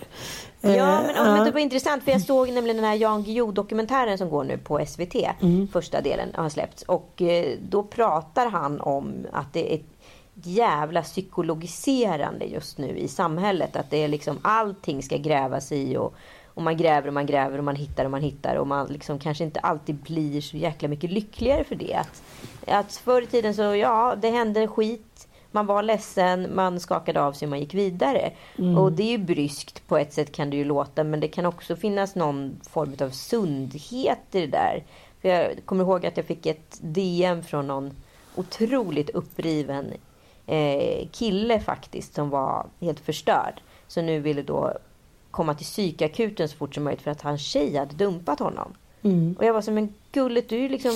[0.75, 1.37] Ja, Eh, men, ja.
[1.37, 4.59] men det var intressant för jag såg nämligen den här Jan Guillou-dokumentären som går nu
[4.59, 5.15] på SVT.
[5.41, 5.69] Mm.
[5.69, 6.83] Första delen har släppts.
[6.83, 9.81] Och eh, då pratar han om att det är
[10.43, 13.77] jävla psykologiserande just nu i samhället.
[13.77, 16.15] Att det är liksom allting ska grävas i och,
[16.55, 19.19] och man gräver och man gräver och man hittar och man hittar och man liksom
[19.19, 21.95] kanske inte alltid blir så jäkla mycket lyckligare för det.
[21.95, 22.23] Att,
[22.67, 25.16] att förr i tiden så, ja, det hände skit.
[25.57, 28.33] Man var ledsen, man skakade av sig och man gick vidare.
[28.79, 31.05] Och det är ju bryskt på ett sätt kan det ju låta.
[31.05, 34.85] Men det kan också finnas någon form av sundhet i det där.
[35.21, 37.92] För jag kommer ihåg att jag fick ett DM från någon
[38.35, 39.92] otroligt uppriven
[40.47, 42.14] eh, kille faktiskt.
[42.14, 43.61] Som var helt förstörd.
[43.88, 44.73] Så nu ville då
[45.31, 48.75] komma till psykakuten så fort som möjligt för att hans tjej hade dumpat honom.
[49.38, 50.92] Och jag var så men gullet du är liksom...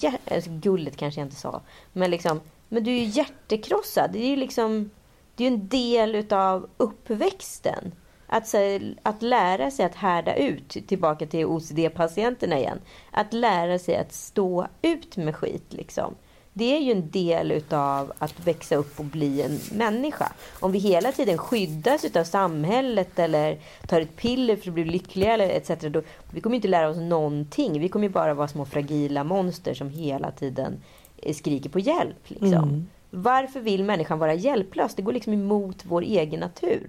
[0.00, 1.60] hjär- Alltså, gullet kanske jag inte sa.
[1.92, 2.40] Men liksom,
[2.72, 4.12] men du är ju hjärtekrossad.
[4.12, 4.90] Det är ju liksom...
[5.34, 7.92] Det är ju en del utav uppväxten.
[8.26, 12.80] Att, så, här, att lära sig att härda ut, tillbaka till OCD-patienterna igen.
[13.10, 16.14] Att lära sig att stå ut med skit liksom.
[16.52, 20.32] Det är ju en del utav att växa upp och bli en människa.
[20.60, 25.32] Om vi hela tiden skyddas utav samhället eller tar ett piller för att bli lyckliga
[25.32, 25.70] eller etc.
[25.80, 27.80] Då, vi kommer ju inte lära oss någonting.
[27.80, 30.82] Vi kommer ju bara vara små fragila monster som hela tiden
[31.34, 32.16] skriker på hjälp.
[32.28, 32.88] Liksom.
[33.10, 34.94] Varför vill människan vara hjälplös?
[34.94, 36.88] Det går liksom emot vår egen natur.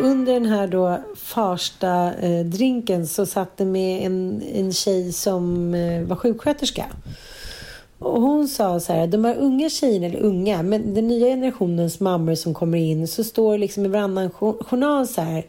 [0.00, 5.74] Under den här då Farsta eh, drinken så satt det med en, en tjej som
[5.74, 6.86] eh, var sjuksköterska.
[7.98, 12.00] Och hon sa så här, de här unga tjejerna, eller unga, men den nya generationens
[12.00, 15.46] mammor som kommer in så står liksom i varannan jo- journal så här,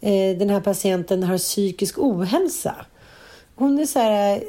[0.00, 2.74] eh, den här patienten har psykisk ohälsa.
[3.54, 4.42] Hon är så här,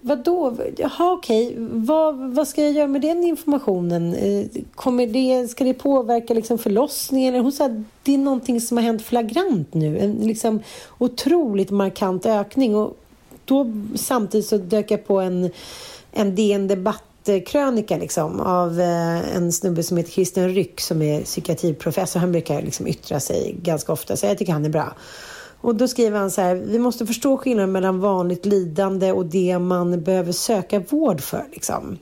[0.00, 0.56] vadå?
[0.76, 4.14] Jaha okej, vad, vad ska jag göra med den informationen?
[4.14, 7.34] Eh, kommer det, ska det påverka liksom förlossningen?
[7.34, 9.98] Hon sa att det är någonting som har hänt flagrant nu.
[9.98, 10.60] En liksom
[10.98, 12.76] otroligt markant ökning.
[12.76, 12.96] Och
[13.44, 15.50] då samtidigt så dök jag på en,
[16.12, 22.20] en DN Debatt-krönika liksom, av eh, en snubbe som heter Christian Ryck som är psykiatriprofessor.
[22.20, 24.94] Han brukar liksom yttra sig ganska ofta, så jag tycker han är bra.
[25.60, 29.58] Och då skriver han så här, vi måste förstå skillnaden mellan vanligt lidande och det
[29.58, 31.44] man behöver söka vård för.
[31.52, 31.98] Liksom.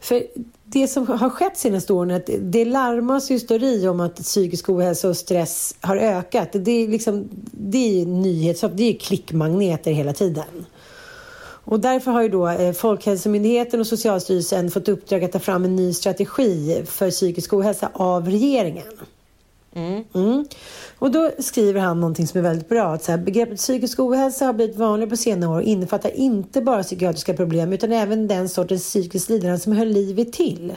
[0.00, 0.22] För
[0.64, 5.08] det som har skett senaste åren är att det larmas hysteri om att psykisk ohälsa
[5.08, 6.48] och stress har ökat.
[6.52, 10.66] Det är, liksom, det är nyhets, det är klickmagneter hela tiden.
[11.70, 15.76] Och därför har ju då eh, Folkhälsomyndigheten och Socialstyrelsen fått uppdrag att ta fram en
[15.76, 18.86] ny strategi för psykisk ohälsa av regeringen.
[19.74, 20.04] Mm.
[20.14, 20.44] mm.
[20.98, 22.92] Och då skriver han någonting som är väldigt bra.
[22.92, 26.60] Att så här, begreppet psykisk ohälsa har blivit vanligare på senare år och innefattar inte
[26.60, 30.74] bara psykiatriska problem utan även den sortens psykiskt lidande som hör livet till.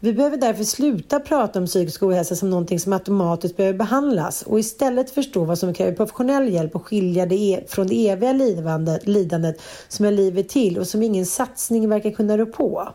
[0.00, 4.60] Vi behöver därför sluta prata om psykisk ohälsa som någonting som automatiskt behöver behandlas och
[4.60, 9.06] istället förstå vad som kräver professionell hjälp och skilja det e- från det eviga lidandet,
[9.06, 12.88] lidandet som hör livet till och som ingen satsning verkar kunna rå på.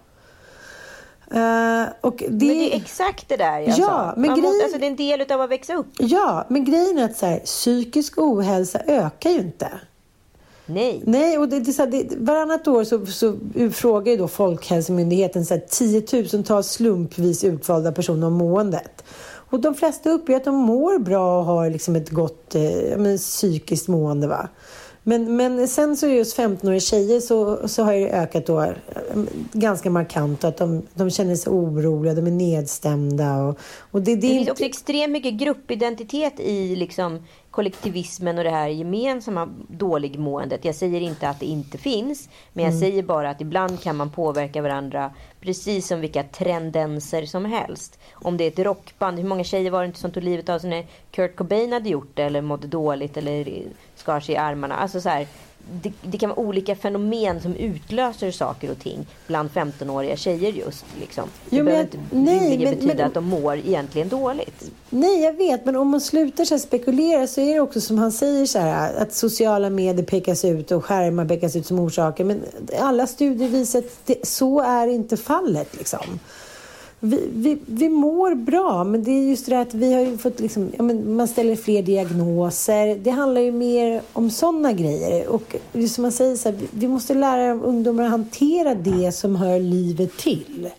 [1.32, 2.30] Eh, och det...
[2.30, 4.14] Men det är exakt det där jag Ja, sa.
[4.18, 5.88] men Man måste, alltså, det är en del utav att växa upp.
[5.98, 9.70] Ja, men grejen är att så här, psykisk ohälsa ökar ju inte.
[10.66, 11.02] Nej.
[11.06, 13.38] Nej, och det, det, så det, varannat år så, så
[13.74, 19.04] frågar ju då Folkhälsomyndigheten så här, tiotusentals slumpvis utvalda personer om måendet.
[19.50, 22.98] Och de flesta uppger att de mår bra och har liksom ett gott eh, ja,
[22.98, 24.28] men, psykiskt mående.
[24.28, 24.50] Va?
[25.08, 28.74] Men, men sen så just 15-åriga tjejer så, så har det ökat då eh,
[29.52, 30.44] ganska markant.
[30.44, 33.44] Att de, de känner sig oroliga, de är nedstämda.
[33.44, 33.60] Och,
[33.92, 34.52] och det, det, Det finns inte...
[34.52, 37.20] också extremt mycket gruppidentitet i liksom
[37.56, 40.66] kollektivismen och det här gemensamma dåligmåendet.
[40.66, 44.12] Jag säger inte att det inte finns, men jag säger bara att ibland kan man
[44.12, 48.00] påverka varandra precis som vilka tendenser som helst.
[48.14, 50.60] Om det är ett rockband, hur många tjejer var det inte som tog livet av
[50.60, 53.64] sig när Kurt Cobain hade gjort det eller mådde dåligt eller
[54.06, 54.76] skar sig i armarna.
[54.76, 55.28] Alltså så här,
[55.82, 60.86] det, det kan vara olika fenomen som utlöser saker och ting bland 15-åriga tjejer just.
[61.00, 61.24] Liksom.
[61.50, 64.72] Det Jo, behöver jag- inte nej, men- betyda men- att de mår egentligen dåligt.
[64.90, 68.12] Nej, jag vet, men om man slutar så spekulera så är det också som han
[68.12, 72.24] säger så här att sociala medier pekas ut och skärmar pekas ut som orsaker.
[72.24, 72.42] Men
[72.80, 75.78] alla studier visar att det, så är inte fallet.
[75.78, 76.20] Liksom
[77.00, 80.40] vi, vi, vi mår bra, men det är just det att vi har ju fått
[80.40, 82.96] liksom, ja, men man ställer fler diagnoser.
[82.96, 85.28] Det handlar ju mer om sådana grejer.
[85.28, 85.56] Och
[85.90, 90.18] som man säger, så här, vi måste lära ungdomar att hantera det som hör livet
[90.18, 90.70] till.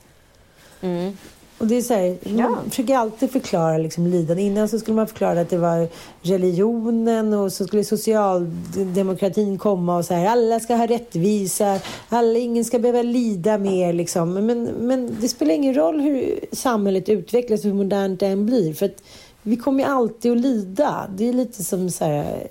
[0.80, 1.16] Mm.
[1.59, 4.42] Och det är så här, Man försöker alltid förklara liksom lidande.
[4.42, 5.88] Innan så skulle man förklara att det var
[6.22, 12.64] religionen och så skulle socialdemokratin komma och så här, alla ska ha rättvisa, alla, ingen
[12.64, 13.92] ska behöva lida mer.
[13.92, 14.34] Liksom.
[14.34, 18.74] Men, men det spelar ingen roll hur samhället utvecklas och hur modernt det än blir.
[18.74, 19.02] För att
[19.42, 21.11] vi kommer ju alltid att lida.
[21.16, 22.48] Det är lite som så här,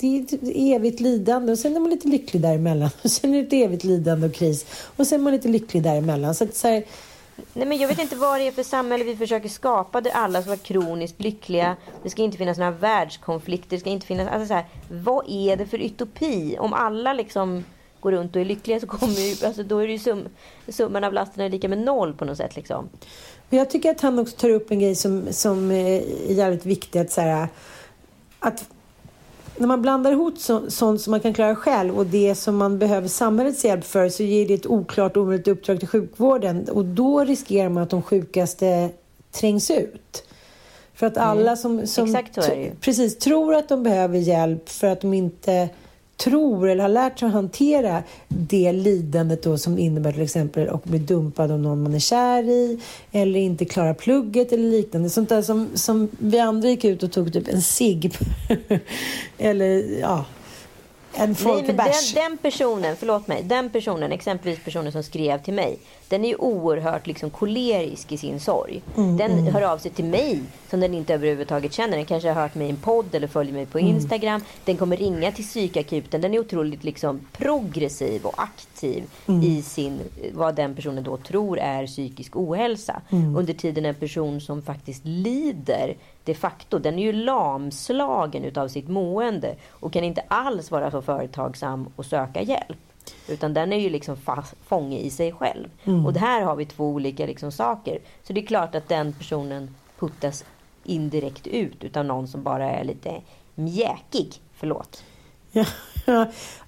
[0.00, 2.90] det är ett evigt lidande och sen är man lite lycklig däremellan.
[3.02, 4.66] Och sen är det ett evigt lidande och kris.
[4.96, 6.34] Och sen är man lite lycklig däremellan.
[6.34, 6.84] Så att, så här,
[7.52, 10.42] Nej, men jag vet inte vad det är för samhälle vi försöker skapa där alla
[10.42, 11.76] ska vara kroniskt lyckliga.
[12.02, 13.76] Det ska inte finnas några världskonflikter.
[13.76, 16.56] Det ska inte finnas, alltså så här, vad är det för utopi?
[16.60, 17.64] Om alla liksom
[18.00, 20.28] går runt och är lyckliga så kommer ju, alltså då är det ju sum,
[20.68, 22.56] summan av lasten är lika med noll på något sätt.
[22.56, 22.88] Liksom.
[23.50, 26.98] Jag tycker att han också tar upp en grej som, som är jävligt viktig.
[26.98, 27.48] Att, så här,
[28.38, 28.64] att
[29.58, 32.78] när man blandar ihop så, sånt som man kan klara själv och det som man
[32.78, 36.68] behöver samhällets hjälp för så ger det ett oklart och omöjligt uppdrag till sjukvården.
[36.68, 38.90] Och då riskerar man att de sjukaste
[39.32, 40.24] trängs ut.
[40.94, 42.38] För att alla som, som Exakt
[42.80, 45.68] precis, tror att de behöver hjälp för att de inte
[46.18, 50.84] tror eller har lärt sig att hantera det lidandet då som innebär till exempel att
[50.84, 52.80] bli dumpad av någon man är kär i
[53.12, 55.10] eller inte klara plugget eller liknande.
[55.10, 58.16] Sånt där som, som vi andra gick ut och tog typ en cigg
[59.38, 60.24] eller ja,
[61.18, 62.12] en folkbärs.
[62.12, 66.28] den, den personen, förlåt mig, den personen, exempelvis personen som skrev till mig, den är
[66.28, 68.82] ju oerhört liksom kolerisk i sin sorg.
[68.96, 70.40] Mm, den hör av sig till mig
[70.70, 71.96] som den inte överhuvudtaget känner.
[71.96, 73.90] Den kanske har hört mig i en podd eller följer mig på Mm.
[73.96, 74.40] Instagram.
[74.64, 76.20] Den kommer ringa till psykakuten.
[76.20, 79.42] Den är otroligt liksom progressiv och aktiv Mm.
[79.42, 80.00] i sin,
[80.32, 83.02] vad den personen då tror är psykisk ohälsa.
[83.10, 83.36] Mm.
[83.36, 88.88] Under tiden en person som faktiskt lider de facto, den är ju lamslagen utav sitt
[88.88, 92.78] mående och kan inte alls vara så företagsam och söka hjälp.
[93.28, 95.68] Utan den är ju liksom fast, fånge i sig själv.
[96.06, 97.98] Och det här har vi två olika liksom saker.
[98.22, 100.44] Så det är klart att den personen puttas
[100.84, 103.20] indirekt ut utav någon som bara är lite
[103.54, 104.40] mjäkig.
[104.54, 105.04] Förlåt.
[105.52, 105.64] Ja,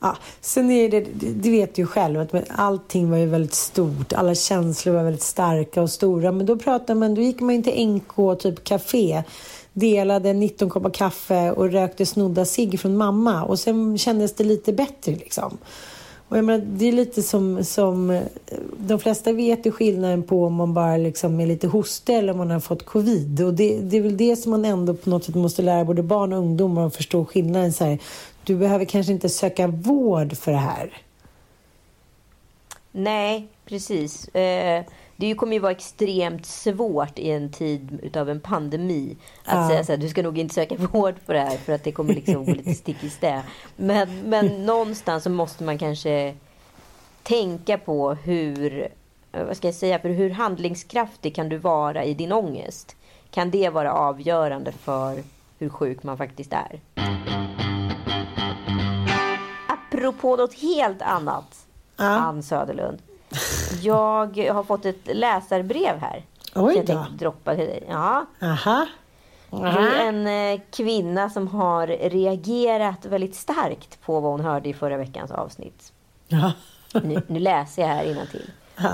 [0.00, 0.16] ja.
[0.40, 4.12] Sen är det, det vet du ju själv, att allting var ju väldigt stort.
[4.12, 6.32] Alla känslor var väldigt starka och stora.
[6.32, 9.22] Men då pratade man, då gick man ju till NK, typ café,
[9.72, 13.44] delade 19 koppar kaffe och rökte snodda cigg från mamma.
[13.44, 15.58] Och sen kändes det lite bättre liksom.
[16.30, 18.10] Och jag menar, det är lite som, som...
[18.10, 18.22] Eh,
[18.78, 22.38] de flesta vet ju skillnaden på om man bara liksom är lite hostig eller om
[22.38, 23.42] man har fått covid.
[23.42, 26.02] Och det, det är väl det som man ändå på något sätt måste lära både
[26.02, 27.72] barn och ungdomar att förstå skillnaden.
[27.72, 27.98] Så här,
[28.44, 31.02] du behöver kanske inte söka vård för det här.
[32.92, 34.28] Nej, precis.
[34.28, 34.84] Eh,
[35.16, 39.68] det kommer ju vara extremt svårt i en tid utav en pandemi att Ja.
[39.68, 41.92] säga så här, du ska nog inte söka vård för det här för att det
[41.92, 43.42] kommer liksom gå lite stick i stäv.
[43.76, 46.34] Men, men någonstans så måste man kanske
[47.22, 48.88] tänka på hur,
[49.32, 52.96] eh, vad ska jag säga, för hur handlingskraftig kan du vara i din ångest?
[53.30, 55.22] Kan det vara avgörande för
[55.58, 56.80] hur sjuk man faktiskt är?
[60.00, 62.04] Apropå något helt annat, Ja.
[62.04, 63.02] Ann Söderlund.
[63.82, 66.24] Jag har fått ett läsarbrev här.
[66.54, 66.92] Oj som jag då.
[66.92, 67.84] tänkte droppa till dig.
[67.88, 68.26] Ja.
[68.42, 68.86] Aha.
[69.50, 74.74] Det är en eh, kvinna som har reagerat väldigt starkt på vad hon hörde i
[74.74, 75.92] förra veckans avsnitt.
[76.28, 76.52] Ja.
[76.92, 78.50] Nu, nu läser jag här till.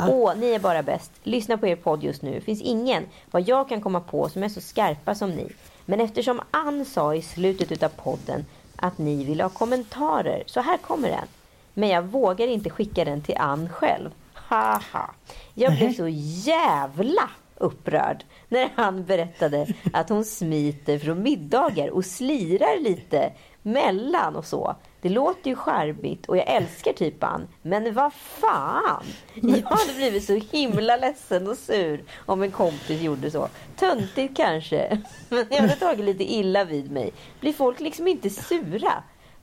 [0.08, 1.12] Åh, ni är bara bäst.
[1.22, 2.40] Lyssna på er podd just nu.
[2.40, 5.52] finns ingen, vad jag kan komma på, som är så skarpa som ni.
[5.84, 8.44] Men eftersom Ann sa i slutet utav podden
[8.76, 11.26] att ni vill ha kommentarer, så här kommer den.
[11.74, 14.10] Men jag vågar inte skicka den till Ann själv.
[14.32, 15.10] Haha.
[15.54, 16.08] Jag blev så
[16.46, 24.46] jävla upprörd när han berättade att hon smiter från middagar och slirar lite mellan och
[24.46, 24.76] så.
[25.06, 27.48] Det låter ju charmigt och jag älskar typ han.
[27.62, 29.04] Men vad fan!
[29.34, 33.48] Jag hade blivit så himla ledsen och sur om en kompis gjorde så.
[33.76, 37.12] Töntigt kanske, men jag hade tagit lite illa vid mig.
[37.40, 38.92] Blir folk liksom inte sura?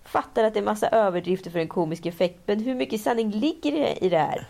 [0.05, 3.71] Fattar att det är massa överdrifter för en komisk effekt, men hur mycket sanning ligger
[3.71, 4.47] det i det här?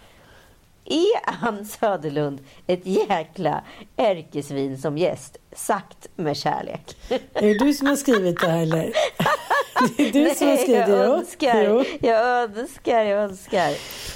[0.86, 3.64] Är Ann Söderlund ett jäkla
[3.98, 5.38] ärkesvin som gäst?
[5.52, 6.96] Sagt med kärlek.
[7.34, 8.94] Är det du som har skrivit det här eller?
[9.98, 11.84] Det är du som har skrivit jag önskar, Jo.
[12.02, 12.26] jag
[12.58, 13.72] önskar, jag önskar.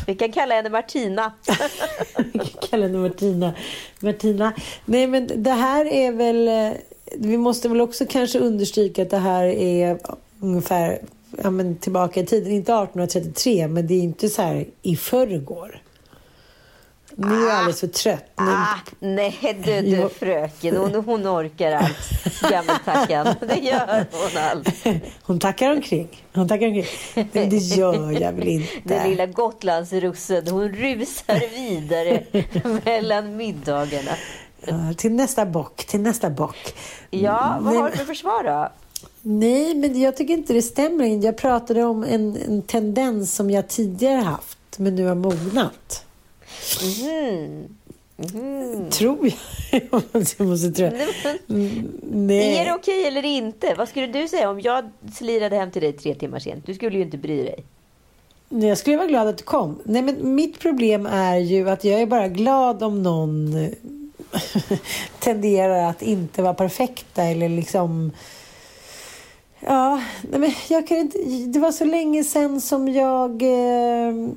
[0.07, 1.31] Vi kan kalla henne Martina.
[2.69, 3.53] Kalla henne Martina.
[3.99, 4.53] Martina.
[4.85, 6.47] Nej, men det här är väl...
[6.47, 6.77] eh,
[7.15, 9.97] Vi måste väl också kanske understryka att det här är
[10.41, 10.99] ungefär
[11.43, 12.51] ja, men tillbaka i tiden.
[12.51, 15.81] Inte 1833, men det är inte så här i förrgår.
[17.19, 18.25] Nu är jag alldeles för trött.
[18.39, 22.41] Nu, Ah, nej du, du fröken, hon, hon orkar allt.
[22.51, 24.85] Gammeltackan, det gör hon allt.
[25.21, 26.23] hon tackar omkring.
[26.33, 26.85] Hon tackar omkring.
[27.31, 28.67] Men det gör jag väl inte.
[28.83, 32.23] Den lilla Gotlandsrussen, hon rusar vidare
[32.85, 34.11] mellan middagarna.
[34.65, 36.73] Ja, till nästa bock, till nästa bock.
[37.09, 38.69] Ja, vad har du för försvar då?
[39.21, 41.25] Nej, men jag tycker inte det stämmer.
[41.25, 46.03] Jag pratade om en, en tendens som jag tidigare haft, men nu har mognat.
[48.91, 49.31] Tror
[49.71, 49.81] jag.
[50.37, 50.85] jag måste tro.
[51.49, 52.57] Mm, Nej.
[52.57, 53.75] Är det okej eller inte?
[53.77, 56.65] Vad skulle du säga om jag slirade hem till dig tre timmar sent?
[56.65, 57.63] Du skulle ju inte bry dig.
[58.49, 59.79] Nej, Jag skulle vara glad att du kom.
[59.83, 63.69] Nej, men mitt problem är ju att jag är bara glad om någon eh,
[65.19, 68.11] tenderar att inte vara perfekta eller liksom...
[69.59, 71.17] Ja, nej, men jag kan inte...
[71.47, 73.41] Det var så länge sedan som jag...
[73.41, 74.29] Eh,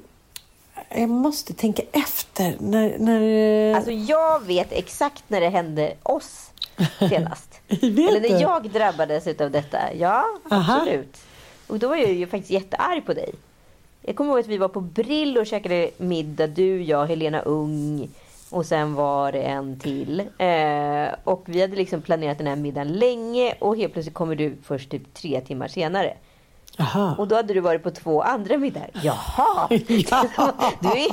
[0.94, 2.56] jag måste tänka efter.
[2.58, 6.50] När, när, Alltså jag vet exakt när det hände oss
[6.98, 7.60] senast.
[7.68, 9.78] Eller när jag drabbades av detta.
[9.94, 10.76] Ja, Aha.
[10.76, 11.16] absolut.
[11.66, 13.34] Och då var jag ju faktiskt jättearg på dig.
[14.02, 16.46] Jag kommer ihåg att vi var på Brill och käkade middag.
[16.46, 18.08] Du, jag, Helena Ung
[18.50, 20.20] och sen var det en till.
[20.20, 24.56] Eh, och vi hade liksom planerat den här middagen länge och helt plötsligt kommer du
[24.62, 26.16] först typ tre timmar senare.
[26.78, 27.14] Aha.
[27.18, 28.90] Och då hade du varit på två andra middagar.
[29.02, 29.68] Jaha!
[30.10, 30.24] Ja.
[30.80, 31.08] Du är,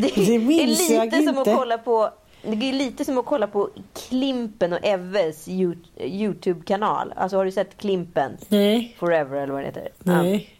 [0.00, 1.50] det, Det minns är lite som inte.
[1.52, 2.10] att kolla på
[2.42, 3.70] det är lite som att kolla på
[4.08, 7.12] Klimpen och Eves Yout- Youtube-kanal.
[7.16, 8.36] Alltså har du sett Klimpen?
[8.48, 8.96] Nej.
[8.98, 9.88] Forever eller vad den heter?
[9.98, 10.50] Nej.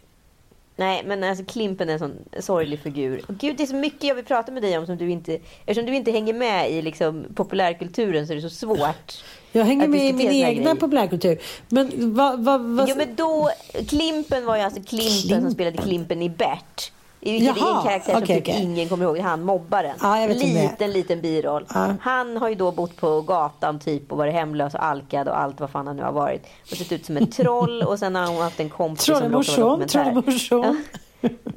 [0.79, 3.21] Nej, men alltså Klimpen är en sån sorglig figur.
[3.27, 5.39] Och Gud, det är så mycket jag vill prata med dig om som du inte...
[5.59, 9.23] Eftersom du inte hänger med i liksom, populärkulturen så är det så svårt.
[9.51, 10.75] Jag hänger med i min egna grejer.
[10.75, 11.37] populärkultur.
[11.69, 12.43] Men vad...
[12.43, 13.49] vad, vad Jo, men då...
[13.87, 15.41] Klimpen var ju alltså Klimpen Klimpen.
[15.41, 16.91] som spelade Klimpen i Bert.
[17.19, 18.63] Vilket är Jaha, en karaktär som typ okej.
[18.63, 19.17] ingen kommer ihåg.
[19.19, 19.95] Han mobbaren.
[20.01, 20.69] Ja, jag vet vem det är.
[20.69, 21.65] liten, liten biroll.
[21.73, 21.93] Ja.
[22.01, 25.59] Han har ju då bott på gatan typ och varit hemlös och alkad och allt
[25.59, 26.47] vad fan han nu har varit.
[26.71, 29.19] Och sett ut som ett troll och sen har han haft en kompis som vara
[29.43, 30.03] Trollemorson, dokumentär.
[30.03, 30.83] Trollemorson.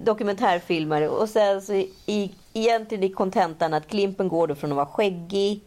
[0.05, 1.09] dokumentärfilmare.
[1.09, 1.73] Och sen så
[2.07, 5.61] i, egentligen i kontentan att Klimpen går då från att vara skäggig,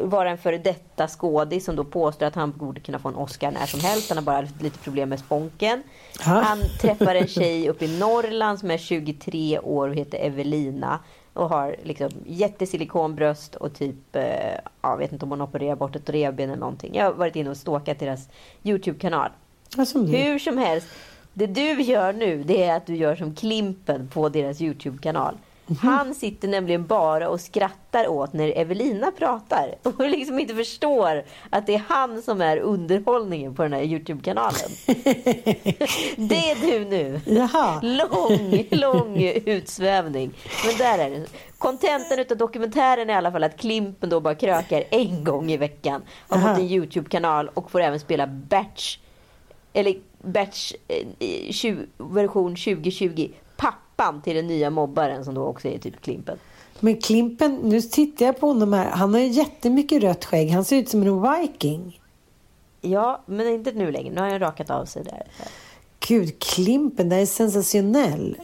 [0.00, 3.50] vara en före detta skådis som då påstår att han borde kunna få en Oscar
[3.50, 4.08] när som helst.
[4.08, 5.82] Han har bara lite problem med sponken.
[6.18, 6.24] Ja.
[6.24, 10.98] Han träffar en tjej uppe i Norrland som är 23 år och heter Evelina.
[11.34, 14.24] Och har liksom jättesilikonbröst och typ, eh,
[14.82, 16.94] jag vet inte om hon opererar bort ett revben eller någonting.
[16.94, 18.28] Jag har varit inne och stalkat deras
[18.62, 19.30] Youtube-kanal.
[19.86, 20.06] Som.
[20.06, 20.86] Hur som helst,
[21.32, 25.34] det du gör nu det är att du gör som Klimpen på deras Youtube-kanal.
[25.66, 25.76] Mhm.
[25.82, 31.66] Han sitter nämligen bara och skrattar åt när Evelina pratar och liksom inte förstår att
[31.66, 34.70] det är han som är underhållningen på den här Youtube-kanalen.
[36.16, 37.20] Det är du nu.
[37.26, 37.80] Jaha.
[37.82, 40.32] Lång, lång utsvävning.
[40.66, 41.26] Men där är det.
[41.58, 45.56] Kontentan utav dokumentären är i alla fall att Klimpen då bara krökar en gång i
[45.56, 46.02] veckan.
[46.28, 48.98] Har fått en Youtube-kanal och får även spela Batch.
[49.72, 53.28] Eller Batch eh, i tju- version 2020.
[54.02, 56.38] Pappan till den nya mobbaren som då också är typ Klimpen.
[56.80, 58.90] Men Klimpen, nu tittar jag på honom här.
[58.90, 60.50] Han har ju jättemycket rött skägg.
[60.50, 62.00] Han ser ut som en viking.
[62.80, 64.14] Ja, men inte nu längre.
[64.14, 65.22] Nu har jag rakat av sig där.
[66.08, 68.36] Gud, Klimpen, det här är sensationell.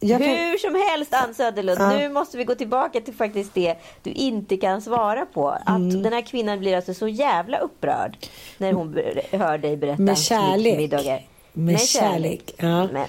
[0.00, 0.28] Jag kan...
[0.28, 1.96] Hur som helst Ann Söderlund, Ja.
[1.96, 5.48] nu måste vi gå tillbaka till faktiskt det du inte kan svara på.
[5.48, 6.02] Att Mm.
[6.02, 8.16] den här kvinnan blir alltså så jävla upprörd
[8.58, 8.98] när hon
[9.30, 10.76] hör dig berätta Med kärlek.
[10.76, 11.22] middagar.
[11.58, 12.88] Med kärlek, ja.
[12.92, 13.08] Men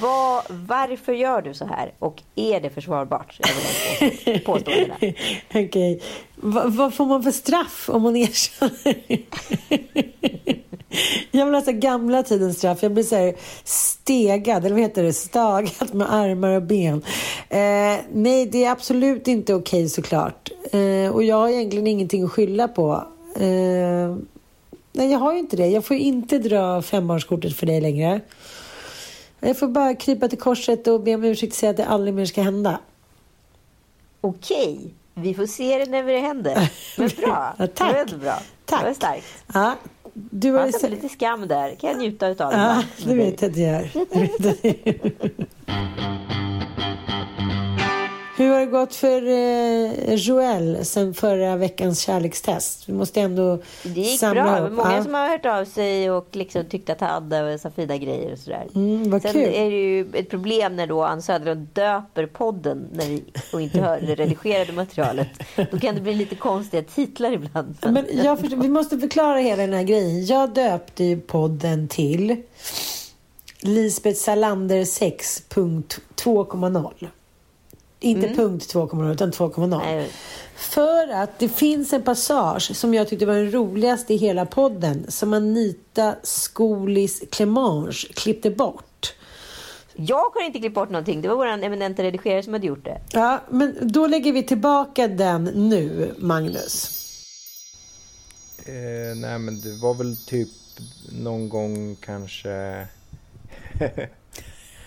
[0.00, 1.92] vad, varför gör du så här?
[1.98, 3.40] Och är det försvarbart?
[4.44, 4.94] Påståendena.
[5.54, 6.02] Okej.
[6.36, 9.04] Va, vad får man för straff om man erkänner?
[11.30, 12.82] jag vill ha gamla tidens straff.
[12.82, 13.34] Jag blir så här
[13.64, 15.12] stegad, eller vad heter det?
[15.12, 17.02] Stagad med armar och ben.
[17.48, 20.50] Eh, nej, det är absolut inte okej såklart.
[20.72, 23.04] Eh, och jag har egentligen ingenting att skylla på.
[23.36, 24.16] Eh,
[24.98, 25.66] nej, jag har ju inte det.
[25.66, 28.20] Jag får inte dra fembarnskortet för dig längre.
[29.40, 32.14] Jag får bara krypa till korset och be om ursäkt och säga att det aldrig
[32.14, 32.78] mer ska hända.
[34.20, 36.70] Okej, vi får se det när det händer.
[36.98, 37.92] Men bra, Ja, tack.
[37.92, 38.38] det var bra.
[38.64, 38.80] Tack.
[38.80, 39.24] Det var starkt.
[39.54, 39.74] Ja,
[40.12, 40.90] du har sett...
[40.90, 42.52] lite skam där, kan jag njuta utav.
[42.52, 43.54] Ja, vet jag att.
[43.54, 43.64] Det
[44.20, 45.48] vet jag att du gör.
[48.38, 52.88] Hur har det gått för eh, Joel sen förra veckans kärlekstest?
[52.88, 54.60] Vi måste ändå Det gick samla bra.
[54.60, 55.04] Var många Ja.
[55.04, 58.38] som har hört av sig och liksom tyckte att han hade så fina grejer och
[58.38, 58.66] sådär.
[58.74, 59.42] Mm, vad Sen kul.
[59.54, 63.80] är det ju ett problem när då Ann Söderlund döper podden när vi, och inte
[63.80, 65.28] hör det redigerade materialet.
[65.70, 67.76] Då kan det bli lite konstiga titlar ibland.
[67.82, 70.26] Men jag förstår, vi måste förklara hela den här grejen.
[70.26, 72.36] Jag döpte ju podden till
[73.60, 77.06] Lisbeth Salander 6.2.0.
[78.00, 79.78] Inte punkt 2,0 utan 2,0.
[79.84, 80.10] Nej.
[80.56, 85.06] För att det finns en passage som jag tyckte var den roligaste i hela podden
[85.08, 89.14] som Anita Skolis Clemange klippte bort.
[89.94, 91.22] Jag har inte klippt bort någonting.
[91.22, 93.00] Det var vår eminenta redigerare som hade gjort det.
[93.12, 96.90] Ja, men då lägger vi tillbaka den nu, Magnus.
[98.66, 100.48] Eh, nej men det var väl typ
[101.22, 102.50] någon gång kanske...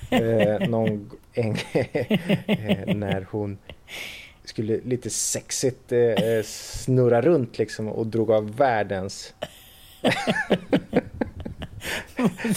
[0.10, 3.58] eh, någon en, eh, när hon
[4.44, 9.34] skulle lite sexigt eh, snurra runt liksom och drog av världens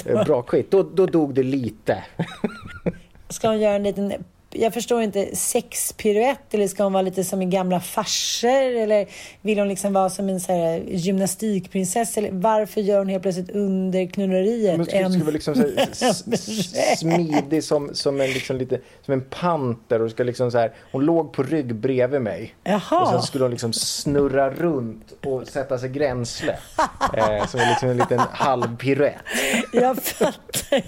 [0.07, 0.71] eh, bra skit.
[0.71, 2.05] Då, då dog det lite.
[3.29, 4.25] Ska hon göra en liten,
[4.55, 9.07] jag förstår inte, sexpiruett eller ska hon vara lite som i gamla farser eller
[9.41, 13.51] vill hon liksom vara som en så här gymnastikprinsessa eller varför gör hon helt plötsligt
[13.51, 18.81] under knulleriet Men skulle, skulle vara liksom så här, smidig som, som, en, liksom lite,
[19.03, 22.55] som en panter och ska liksom så här, hon låg på rygg bredvid mig.
[22.65, 23.01] Jaha.
[23.01, 26.57] Och sen skulle hon liksom snurra runt och sätta sig gränsle.
[27.17, 29.15] eh, som liksom en liten halvpiruett.
[29.73, 30.85] Jag fattar.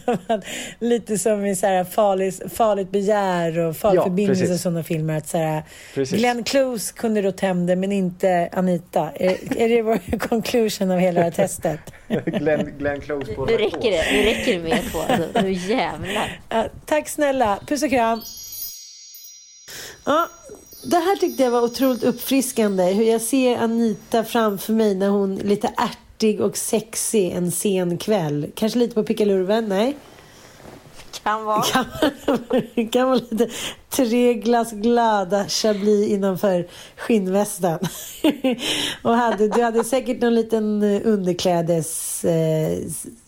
[0.85, 5.17] Lite som i så här farligt, farligt begär och farlig Ja, sådana filmer.
[5.19, 5.63] Att så här,
[5.95, 6.19] Precis.
[6.19, 9.11] Glenn Close kunde hem det men inte Anita.
[9.15, 11.81] Är, är det vår conclusion av hela det här testet?
[12.25, 14.13] Glenn, Glenn Close på Nu räcker det.
[14.13, 14.99] Nu räcker det med två.
[14.99, 16.41] Alltså, nu jävlar.
[16.49, 17.59] Ja, tack snälla.
[17.67, 18.21] Puss och kram.
[20.05, 20.29] Ja,
[20.83, 22.85] det här tyckte jag var otroligt uppfriskande.
[22.85, 27.99] Hur jag ser Anita framför mig när hon är lite ärtig och sexig en sen
[27.99, 28.47] kväll.
[28.55, 29.97] Kanske lite på pickalurven, nej?
[31.27, 31.63] Kan vara.
[31.63, 31.85] Kan,
[32.91, 33.49] kan vara lite
[33.91, 37.79] tre glas glada chablis innanför skinnvästen.
[39.03, 42.25] och hade, du hade säkert någon liten eh, underklädes...
[42.25, 42.79] Eh,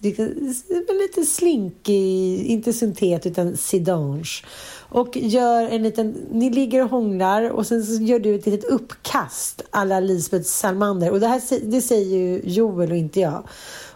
[0.01, 4.43] lite, slinkig, inte syntet utan sidange.
[4.89, 6.17] Och gör en liten...
[6.33, 11.11] Ni ligger och hånglar och sen så gör du ett litet uppkast alla Lisbeth Salmander.
[11.11, 13.49] Och det här det säger ju Joel och inte jag.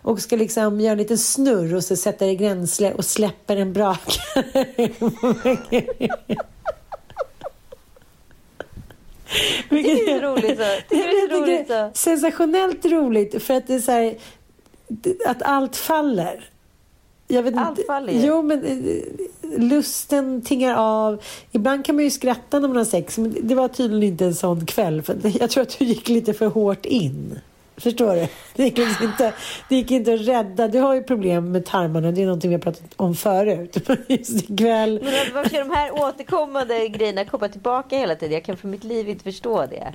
[0.03, 3.73] Och ska liksom göra en liten snurr och så sätter det gränsle och släpper en
[3.73, 4.69] brakare.
[9.69, 10.65] Vilket Det är roligt så.
[10.89, 11.99] Det är roligt det är så.
[11.99, 14.15] sensationellt roligt för att det är så här,
[15.27, 16.49] att allt faller.
[17.29, 18.27] Vet Allt faller.
[18.27, 21.23] Jo, men eh, lusten tingar av.
[21.53, 24.35] Ibland kan man ju skratta när man har sex, men det var tydligen inte en
[24.35, 25.03] sån kväll.
[25.03, 27.39] För jag tror att du gick lite för hårt in.
[27.83, 28.27] Förstår du?
[28.55, 29.33] Det gick, liksom inte,
[29.69, 30.69] det gick inte att rädda.
[30.69, 32.13] Du har ju problem med tarmarna.
[32.13, 33.77] Det är någonting vi har pratat om förut.
[34.09, 35.01] Just ikväll.
[35.05, 38.35] Men att- varför de här återkommande grejerna komma tillbaka hela tiden?
[38.35, 39.93] Jag kan för mitt liv inte förstå det.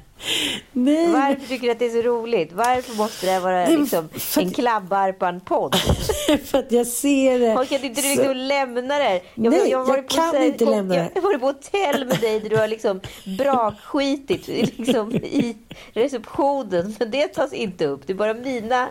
[0.72, 1.08] Nej.
[1.12, 2.54] Varför tycker du att det är så roligt?
[2.54, 5.76] Varför måste det vara Nej, liksom för en att- klabbarpan-podd?
[6.46, 7.54] för att jag ser det.
[7.56, 9.22] Och kan inte du så- liksom lämna det?
[9.36, 11.10] Jag, Nej, jag på kan här- inte på, lämna det.
[11.16, 13.02] Jag har varit på hotell med dig där du har liksom
[13.38, 15.58] brakskitit liksom, i
[15.94, 16.96] receptionen.
[17.00, 18.08] Men det tas inte upp.
[18.08, 18.90] Det är bara mina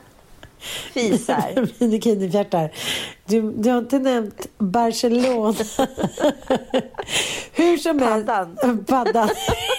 [0.93, 1.69] fisar.
[1.79, 2.71] Minikini-fjärtar.
[3.25, 5.55] Du, du har inte nämnt Barcelona.
[7.53, 8.27] Hur som helst.
[8.27, 8.85] Paddan.
[8.85, 9.29] Paddan.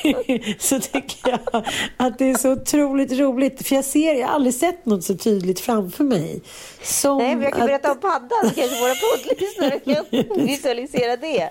[0.59, 1.65] så tycker jag
[1.97, 3.67] att det är så otroligt roligt.
[3.67, 6.41] För jag ser, jag har aldrig sett något så tydligt framför mig.
[6.83, 8.49] Som Nej, men jag kan att- berätta om paddan.
[8.49, 11.49] Så kanske våra poddlyssnare kan visualisera det.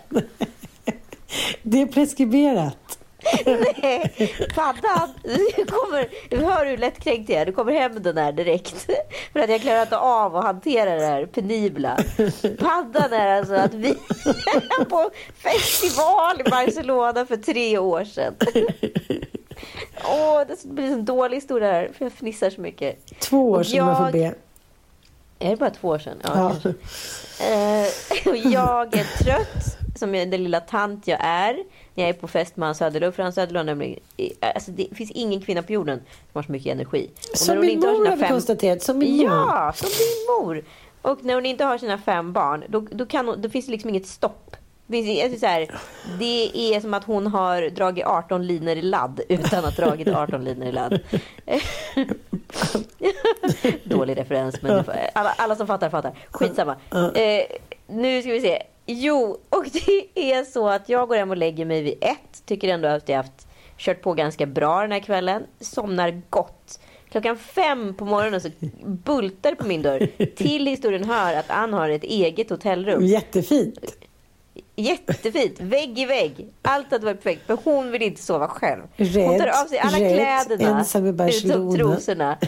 [1.63, 2.96] Det är preskriberat.
[3.47, 4.13] Nej,
[4.55, 5.09] paddan.
[5.23, 7.47] Du kommer, du hör hur lättkränkt jag är.
[7.47, 8.87] Du kommer hem med den här direkt.
[9.33, 11.97] För att jag klarar inte av att hantera det här penibla.
[12.59, 18.35] Paddan är alltså att vi är på festival i Barcelona för tre år sedan.
[20.05, 21.91] Åh, det blir en dålig historia här.
[21.99, 23.19] För jag fnissar så mycket.
[23.21, 24.35] Två år sedan man får jag- be.
[25.39, 26.17] Är det bara två år sedan?
[26.23, 26.71] Ja, Ja.
[27.47, 27.89] Eh,
[28.31, 31.55] och jag är trött, som jag- den lilla tant jag är.
[31.95, 33.15] När jag är på fest med Hans Söderlund.
[33.15, 34.01] För Hans Söderlund nämligen,
[34.41, 37.11] alltså det finns ingen kvinna på jorden som har så mycket energi.
[37.33, 38.83] Och Som min har mor sina har vi konstaterat.
[38.83, 39.25] Som min mor.
[39.27, 40.65] Ja, som din mor.
[41.03, 43.73] Och när hon inte har sina fem barn, då, då, kan hon, då finns det
[43.73, 44.57] liksom inget stopp.
[44.87, 45.71] Det, finns, alltså så här,
[46.19, 50.09] det är som att hon har dragit 18 linor i ladd utan att ha dragit
[50.09, 51.01] 18 linor i ladd.
[53.85, 56.13] Dålig referens, men alla, alla som fattar fattar.
[56.31, 56.77] Skitsamma.
[57.15, 57.47] Eh,
[57.87, 58.63] nu ska vi se.
[58.87, 62.47] Jo, och det är så att jag går hem och lägger mig vid ett.
[62.47, 63.47] Tycker ändå att jag haft
[63.79, 65.43] kört på ganska bra den här kvällen.
[65.61, 66.81] Somnar gott.
[67.11, 68.49] Klockan fem på morgonen så
[68.85, 70.27] bultar på min dörr.
[70.37, 73.05] Till historien hör att Ann har ett eget hotellrum.
[73.07, 73.97] Jättefint.
[74.77, 76.47] Jättefint, vägg i vägg.
[76.63, 78.83] Allt hade varit perfekt, men hon vill inte sova själv.
[78.97, 81.77] Hon Rätt, tar av sig alla rätt, kläderna, utom Barcelona.
[81.77, 82.39] trosorna.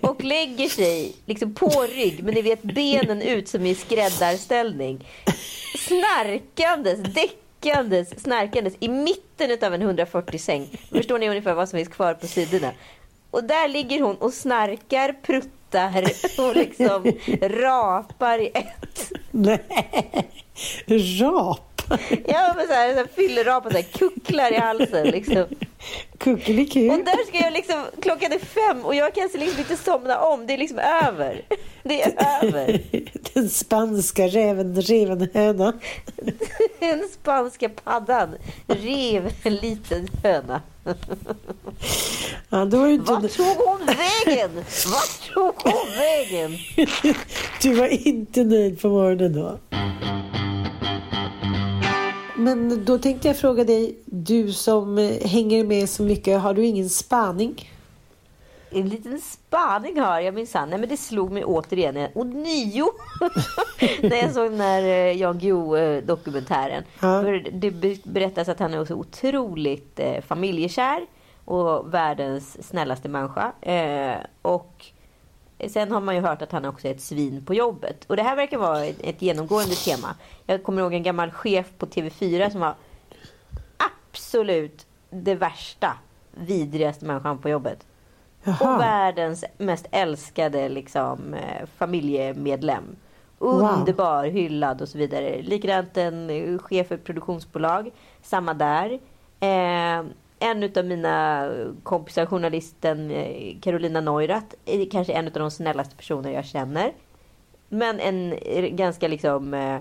[0.00, 5.08] Och lägger sig liksom på rygg, men ni vet benen ut som i skräddarställning.
[5.78, 7.00] Snarkandes,
[7.60, 10.78] snarkandes, snarkandes i mitten av en 140-säng.
[10.92, 12.72] Förstår ni ungefär vad som finns kvar på sidorna?
[13.30, 16.04] Och där ligger hon och snarkar, pruttar
[16.38, 19.12] och liksom rapar i ett.
[19.30, 19.62] Nej.
[21.20, 21.69] Rap?
[22.26, 25.44] Ja, men så här, så här fyllerapar, så här, kucklar i halsen liksom.
[26.18, 26.90] Kuckeliku.
[26.90, 30.46] Och där ska jag liksom, klockan är fem och jag kan liksom inte somna om.
[30.46, 31.42] Det är liksom över.
[31.82, 32.80] Det är över.
[33.34, 35.72] Den spanska räven, reven höna.
[36.80, 38.28] Den spanska paddan
[38.66, 40.62] rev en liten höna.
[42.48, 44.50] Ja, då var inte, Vart tog hon vägen?
[44.92, 46.58] Vart tog hon vägen?
[47.62, 49.58] du var inte nöjd på morgonen då.
[52.40, 56.66] Men då tänkte jag fråga dig, du som eh, hänger med så mycket, har du
[56.66, 57.70] ingen spaning?
[58.72, 60.70] En liten spaning har jag minsann.
[60.70, 62.84] Nej men det slog mig återigen och nio
[64.02, 66.84] när jag såg den här eh, Jan Guillou dokumentären.
[67.00, 67.22] Ja.
[67.22, 71.00] För det be- berättas att han är så otroligt eh, familjekär
[71.44, 73.52] och världens snällaste människa.
[73.60, 74.84] Eh, och
[75.68, 78.04] sen har man ju hört att han också är ett svin på jobbet.
[78.04, 80.14] Och det här verkar vara ett, genomgående tema.
[80.46, 82.74] Jag kommer ihåg en gammal chef på TV4 som var
[83.76, 85.92] absolut det värsta,
[86.30, 87.86] vidrigaste människan på jobbet.
[88.44, 88.78] Och Jaha.
[88.78, 92.96] världens mest älskade liksom, eh, familjemedlem.
[93.38, 93.62] Wow.
[93.62, 95.42] Underbar, hyllad och så vidare.
[95.42, 97.90] Likadant en eh, chef för ett produktionsbolag.
[98.22, 99.00] Samma där.
[99.40, 100.04] Eh,
[100.40, 101.48] en av mina
[101.82, 106.92] kompisar, journalisten eh, Carolina Neurath, är kanske en av de snällaste personer jag känner.
[107.68, 108.36] Men en
[108.76, 109.80] ganska liksom eh,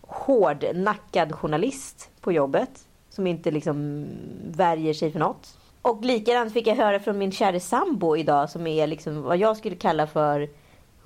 [0.00, 2.70] hårdnackad journalist på jobbet.
[3.10, 4.06] Som inte liksom
[4.50, 5.58] värjer sig för något.
[5.82, 9.56] Och likadant fick jag höra från min kära sambo idag som är liksom vad jag
[9.56, 10.48] skulle kalla för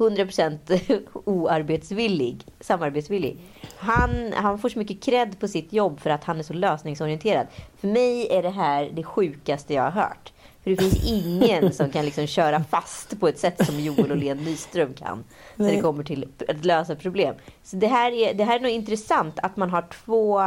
[0.00, 3.38] 100% oarbetsvillig, samarbetsvillig.
[3.76, 7.46] Han, han får så mycket cred på sitt jobb för att han är så lösningsorienterad.
[7.80, 10.32] För mig är det här det sjukaste jag har hört.
[10.62, 14.16] För det finns ingen som kan liksom köra fast på ett sätt som Joel och
[14.16, 15.24] Len Nyström kan.
[15.56, 15.82] När det Nej.
[15.82, 17.34] kommer till att lösa problem.
[17.62, 20.40] Så det här är, det här är nog intressant att man har två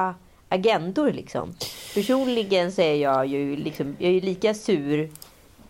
[0.49, 1.53] agendor liksom.
[1.93, 5.09] Personligen så är jag ju liksom, jag är lika sur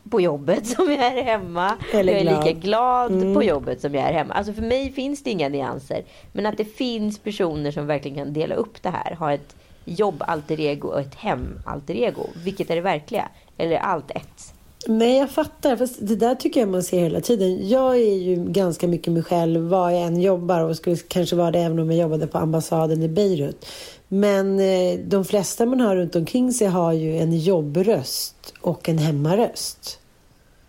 [0.10, 1.78] på jobbet som jag är hemma.
[1.94, 2.46] Eller jag är glad.
[2.46, 3.34] lika glad Mm.
[3.34, 4.34] på jobbet som jag är hemma.
[4.34, 6.04] Alltså för mig finns det inga nyanser.
[6.32, 9.16] Men att det finns personer som verkligen kan dela upp det här.
[9.16, 12.24] Ha ett jobb alter ego och ett hem alter ego.
[12.44, 13.30] Vilket är det verkliga?
[13.58, 14.54] Eller allt ett?
[14.88, 15.76] Nej, jag fattar.
[15.76, 17.70] Fast det där tycker jag man ser hela tiden.
[17.70, 21.52] Jag är ju ganska mycket mig själv var jag än jobbar och skulle kanske vara
[21.52, 23.66] det även om jag jobbade på ambassaden i Beirut.
[24.14, 28.98] Men eh, de flesta man har runt omkring sig har ju en jobbröst och en
[28.98, 30.00] hemmaröst.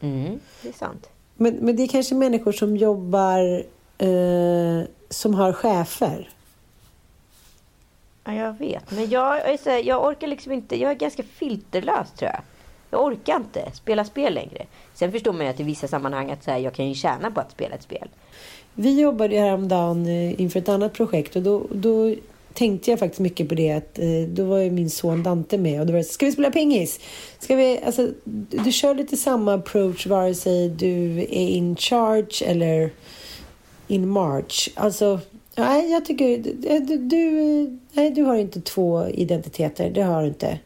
[0.01, 1.09] Mm, det är sant.
[1.37, 3.65] Men, men det är kanske människor som jobbar
[3.99, 6.31] eh, som har chefer.
[8.25, 8.91] Ja, jag vet.
[8.91, 10.81] Men jag, här, jag orkar liksom inte.
[10.81, 12.41] Jag är ganska filterlös tror jag.
[12.91, 14.67] Jag orkar inte spela spel längre.
[14.95, 17.31] Sen förstår man ju att i vissa sammanhang att så här, jag kan ju tjäna
[17.31, 18.09] på att spela ett spel.
[18.75, 22.15] Vi jobbade ju häromdagen eh, inför ett annat projekt och då, då
[22.55, 25.81] tänkte jag faktiskt mycket på det att eh, då var ju min son Dante med
[25.81, 27.01] och då var det ska vi spela pingis?
[27.39, 28.09] Ska vi, alltså,
[28.65, 32.91] du, kör lite samma approach vare sig du är in charge eller
[33.87, 34.69] in march.
[34.75, 35.21] Alltså,
[35.57, 37.21] nej, jag tycker du, du, du,
[37.93, 40.59] nej, du har inte två identiteter, det har du inte.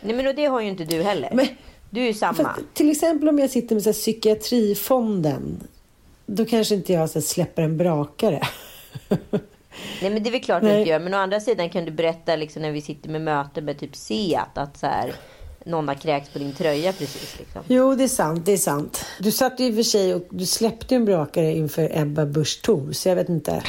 [0.00, 1.30] Nej men och det har ju inte du heller.
[1.32, 1.46] Men-
[1.90, 2.34] du är ju samma.
[2.34, 5.60] Fast, till exempel om jag sitter med så här, psykiatrifonden,
[6.26, 8.42] då kanske inte jag så här, släpper en brakare.
[10.02, 10.78] Nej men det är väl klart du Nej.
[10.78, 10.98] inte gör.
[10.98, 13.96] Men å andra sidan kan du berätta liksom när vi sitter med möten med typ
[13.96, 15.12] Seat att så här,
[15.64, 17.62] någon har kräkts på din tröja precis liksom.
[17.68, 18.46] Jo, det är sant.
[18.46, 19.04] Det är sant.
[19.18, 22.62] Du satt ju i och för sig och du släppte en brakare inför Ebba Busch
[22.62, 23.62] Thor, så jag vet inte.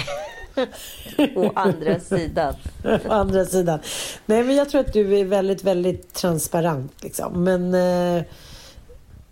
[1.35, 2.53] Å andra sidan.
[2.83, 3.79] Å andra sidan.
[4.25, 7.43] Nej, men jag tror att du är väldigt, väldigt transparent liksom.
[7.43, 8.23] Men, eh,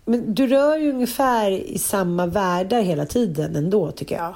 [0.04, 4.34] men du rör ju ungefär i samma världar hela tiden ändå, tycker jag.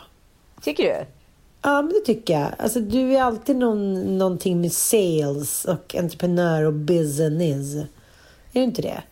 [0.63, 1.07] Tycker du?
[1.65, 2.51] Ja, men det tycker jag.
[2.59, 7.75] Alltså, du är alltid någon, någonting med sales och entreprenör och business.
[7.75, 7.87] Är
[8.53, 9.03] du inte det?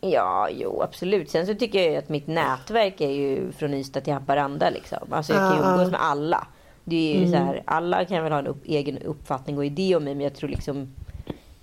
[0.00, 1.30] Ja, jo absolut.
[1.30, 4.98] Sen så tycker jag ju att mitt nätverk är ju från Ystad till Haparanda liksom.
[5.10, 5.90] Alltså jag kan ju Ja, umgås ja.
[5.90, 6.46] med alla.
[6.84, 9.96] Det är ju så här, alla kan väl ha en upp, egen uppfattning och idé
[9.96, 10.14] om mig.
[10.14, 10.94] Men jag tror liksom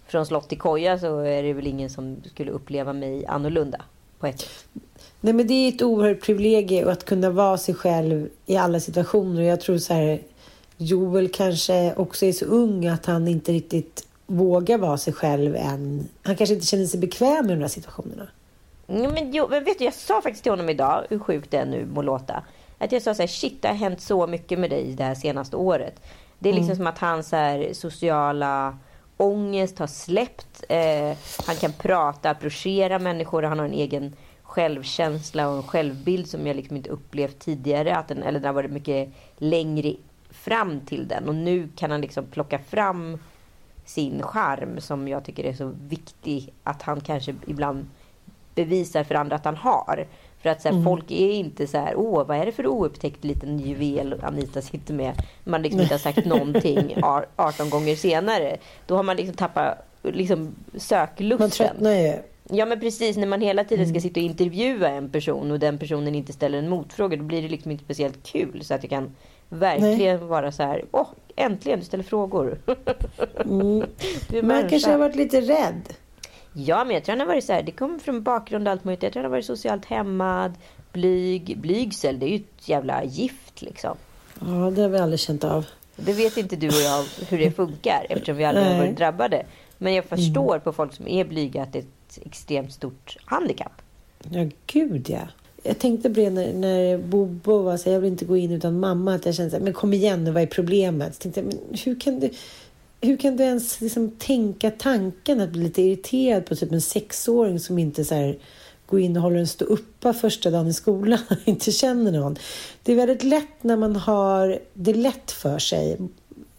[0.08, 3.82] från slott till koja så är det väl ingen som skulle uppleva mig annorlunda.
[4.20, 4.50] På ett.
[5.26, 9.42] Nej, men det är ett oerhört privilegium att kunna vara sig själv i alla situationer.
[9.42, 10.20] Jag tror så här,
[10.78, 16.10] Joel kanske också är så ung att han inte riktigt vågar vara sig själv än.
[16.24, 18.28] Han kanske inte känner sig bekväm i de här situationerna.
[18.88, 21.66] Ja, men, jo, men vet du, jag sa faktiskt till honom idag, hur sjukt det
[21.66, 22.44] nu må låta.
[22.78, 25.16] Att jag sa så här, shit det har hänt så mycket med dig det här
[25.16, 26.02] senaste året.
[26.40, 28.78] Det är liksom som att hans här, sociala
[29.18, 30.64] ångest har släppt.
[30.70, 33.44] Eh, han kan prata, approchera människor.
[33.44, 34.16] Han har en egen
[34.54, 37.96] självkänsla och en självbild som jag liksom inte upplevt tidigare.
[37.96, 39.96] Att den, eller den har varit mycket längre
[40.30, 41.30] fram till den.
[41.30, 43.18] Och nu kan han liksom plocka fram
[43.86, 47.86] sin charm som jag tycker är så viktig att han kanske ibland
[48.56, 50.08] bevisar för andra att han har.
[50.42, 50.84] För att så här, mm.
[50.84, 54.94] folk är inte så här, åh vad är det för oupptäckt liten juvel Anita sitter
[54.94, 55.14] med.
[55.44, 56.96] Man liksom inte har sagt någonting
[57.36, 58.58] 18 gånger senare.
[58.88, 61.40] Då har man liksom tappat liksom, söklusten.
[61.40, 62.33] Man tröttnar ju.
[62.50, 64.02] Ja men precis, när man hela tiden ska mm.
[64.02, 67.48] sitta och intervjua en person och den personen inte ställer en motfråga då blir det
[67.48, 68.64] liksom inte speciellt kul.
[68.64, 69.16] Så att det kan
[69.50, 70.28] verkligen Nej.
[70.28, 72.58] vara så här, åh äntligen du ställer frågor.
[73.46, 73.86] mm.
[74.48, 75.94] Man kanske har varit lite rädd.
[76.54, 78.84] Ja, men jag tror han har varit så här, det kommer från bakgrund och allt
[78.84, 79.04] möjligt.
[79.04, 80.54] Jag tror han har varit socialt hämmad,
[80.92, 82.20] blyg, blygsel.
[82.20, 83.98] Det är ju ett jävla gift liksom.
[84.40, 85.66] Ja, det har vi aldrig känt av.
[85.96, 89.46] Det vet inte du och jag hur det funkar eftersom vi aldrig har varit drabbade.
[89.78, 90.62] Men jag förstår mm.
[90.62, 91.86] på folk som är blyga att det
[92.18, 93.82] ett extremt stort handikapp.
[94.30, 95.28] Ja, gud ja.
[95.64, 98.80] Jag tänkte på det när, när Bobo var så jag vill inte gå in utan
[98.80, 99.16] mamma.
[99.16, 101.16] Att jag kände så här, men kom igen nu, vad är problemet?
[101.16, 102.30] Så tänkte jag, men hur kan du
[103.02, 107.60] hur kan du ens liksom tänka tanken att bli lite irriterad på typ en sexåring
[107.60, 108.38] som inte så här,
[108.86, 112.36] går in och håller en stå uppa första dagen i skolan och inte känner någon.
[112.84, 115.98] Det är väldigt lätt när man har det lätt för sig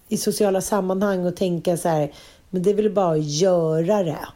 [0.09, 2.13] i sociala sammanhang och tänka så här,
[2.51, 4.29] men det är väl bara att göra det.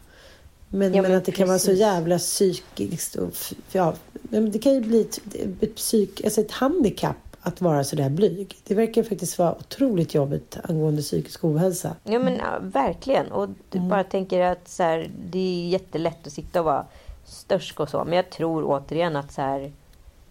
[0.70, 1.38] Men, ja, men, men att det precis.
[1.38, 3.32] kan vara så jävla psykiskt och
[3.72, 5.20] ja, det kan ju bli ett,
[5.60, 8.56] ett, psyk, alltså ett handikapp att vara så där blyg.
[8.64, 11.96] Det verkar faktiskt vara otroligt jobbigt angående psykisk ohälsa.
[12.04, 13.32] Ja men ja, verkligen.
[13.32, 13.88] Och du mm.
[13.88, 16.86] bara tänker att så här, det är jättelätt att sitta och vara
[17.24, 18.04] störsk och så.
[18.04, 19.72] Men jag tror återigen att så här,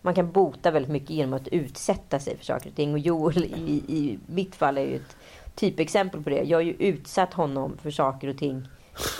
[0.01, 2.93] man kan bota väldigt mycket genom att utsätta sig för saker och ting.
[2.93, 5.15] Och Joel i, i mitt fall är ju ett
[5.55, 6.43] typexempel på det.
[6.43, 8.67] Jag har ju utsatt honom för saker och ting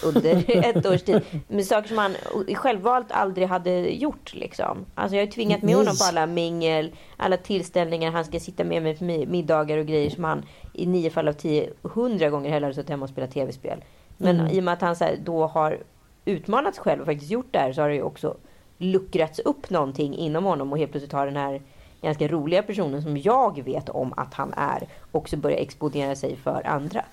[0.04, 1.22] under ett års tid.
[1.48, 2.16] Med saker som han
[2.56, 4.34] självvalt aldrig hade gjort.
[4.34, 4.86] Liksom.
[4.96, 8.12] Alltså jag har tvingat med honom på alla mingel, alla tillställningar.
[8.12, 11.34] Han ska sitta med mig för middagar och grejer som han i nio fall av
[11.34, 13.84] tio, hundra gånger hellre suttit hemma och spelat tv-spel.
[14.18, 14.52] Men mm.
[14.52, 15.80] i och med att han här, då har
[16.26, 18.38] utmanat sig själv och faktiskt gjort det här så har det ju också
[18.78, 21.62] luckrats upp någonting inom honom och helt plötsligt har den här
[22.02, 26.68] ganska roliga personen som jag vet om att han är också börjar exponera sig för
[26.68, 27.06] andra.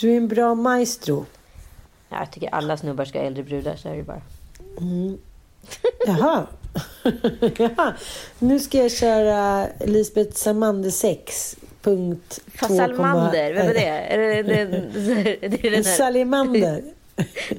[0.00, 1.24] Du är en bra maestro.
[2.10, 4.22] Ja, jag tycker alla snubbar ska ha äldre brudar, så är det bara.
[4.80, 5.18] Mm.
[6.06, 6.46] Jaha.
[7.56, 7.94] Jaha.
[8.38, 11.56] Nu ska jag köra Lisbeth Salmander 6.
[11.82, 13.86] Punkt Fast Salmander, vem är det?
[13.86, 14.70] Är det, den,
[15.40, 15.96] det är den här...
[15.96, 16.82] Salimander.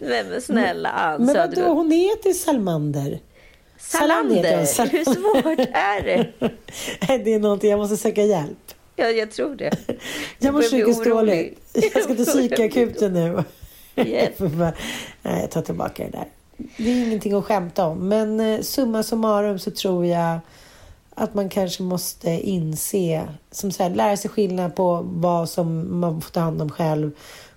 [0.02, 3.20] Men snälla Ann Men vadå, hon heter Salmander.
[3.80, 4.66] Salander?
[4.66, 6.32] Sal Hur svårt är det?
[7.24, 8.74] det är någonting, jag måste söka hjälp.
[8.96, 9.72] Ja, jag tror det.
[10.40, 11.60] Jag mår psykiskt dåligt.
[11.74, 13.44] Jag ska till psykakuten nu.
[13.96, 14.40] Yes.
[15.22, 16.28] Nej, jag tar tillbaka det där.
[16.78, 18.10] Det är ingenting att skämta om.
[18.10, 20.40] Men eh, summa summarum så tror jag
[21.16, 26.22] att man kanske måste inse, som så här, lära sig skillnad på vad som man
[26.22, 27.12] får ta hand om själv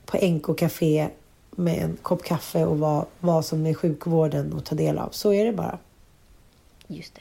[0.06, 1.08] på NK Café
[1.50, 5.08] med en kopp kaffe och vad, vad som är sjukvården att ta del av.
[5.10, 5.78] Så är det bara.
[6.86, 7.20] Just det.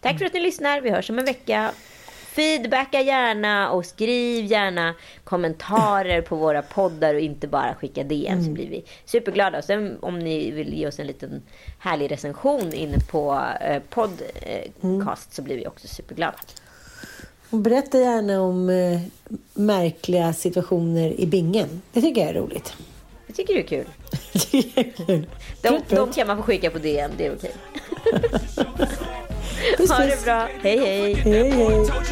[0.00, 0.80] Tack för att ni lyssnar.
[0.80, 1.72] Vi hörs om en vecka.
[2.34, 8.44] Feedbacka gärna och skriv gärna kommentarer på våra poddar och inte bara skicka DM mm.
[8.44, 9.62] så blir vi superglada.
[9.62, 11.42] Sen om ni vill ge oss en liten
[11.78, 15.06] härlig recension inne på eh, podcast mm.
[15.30, 16.38] så blir vi också superglada.
[17.50, 19.00] Och berätta gärna om eh,
[19.54, 21.82] märkliga situationer i bingen.
[21.92, 22.74] Det tycker jag är roligt.
[23.26, 25.26] Jag tycker det är kul.
[25.62, 27.54] de, de kan man få skicka på DM, det är okej.
[29.88, 30.48] ha det bra.
[30.62, 31.14] Hej, hej.
[31.14, 32.04] hej, hej.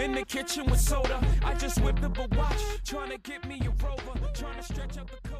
[0.00, 1.20] in the kitchen with soda.
[1.44, 4.98] I just whipped up a watch, trying to get me a rover, trying to stretch
[4.98, 5.39] out the coca.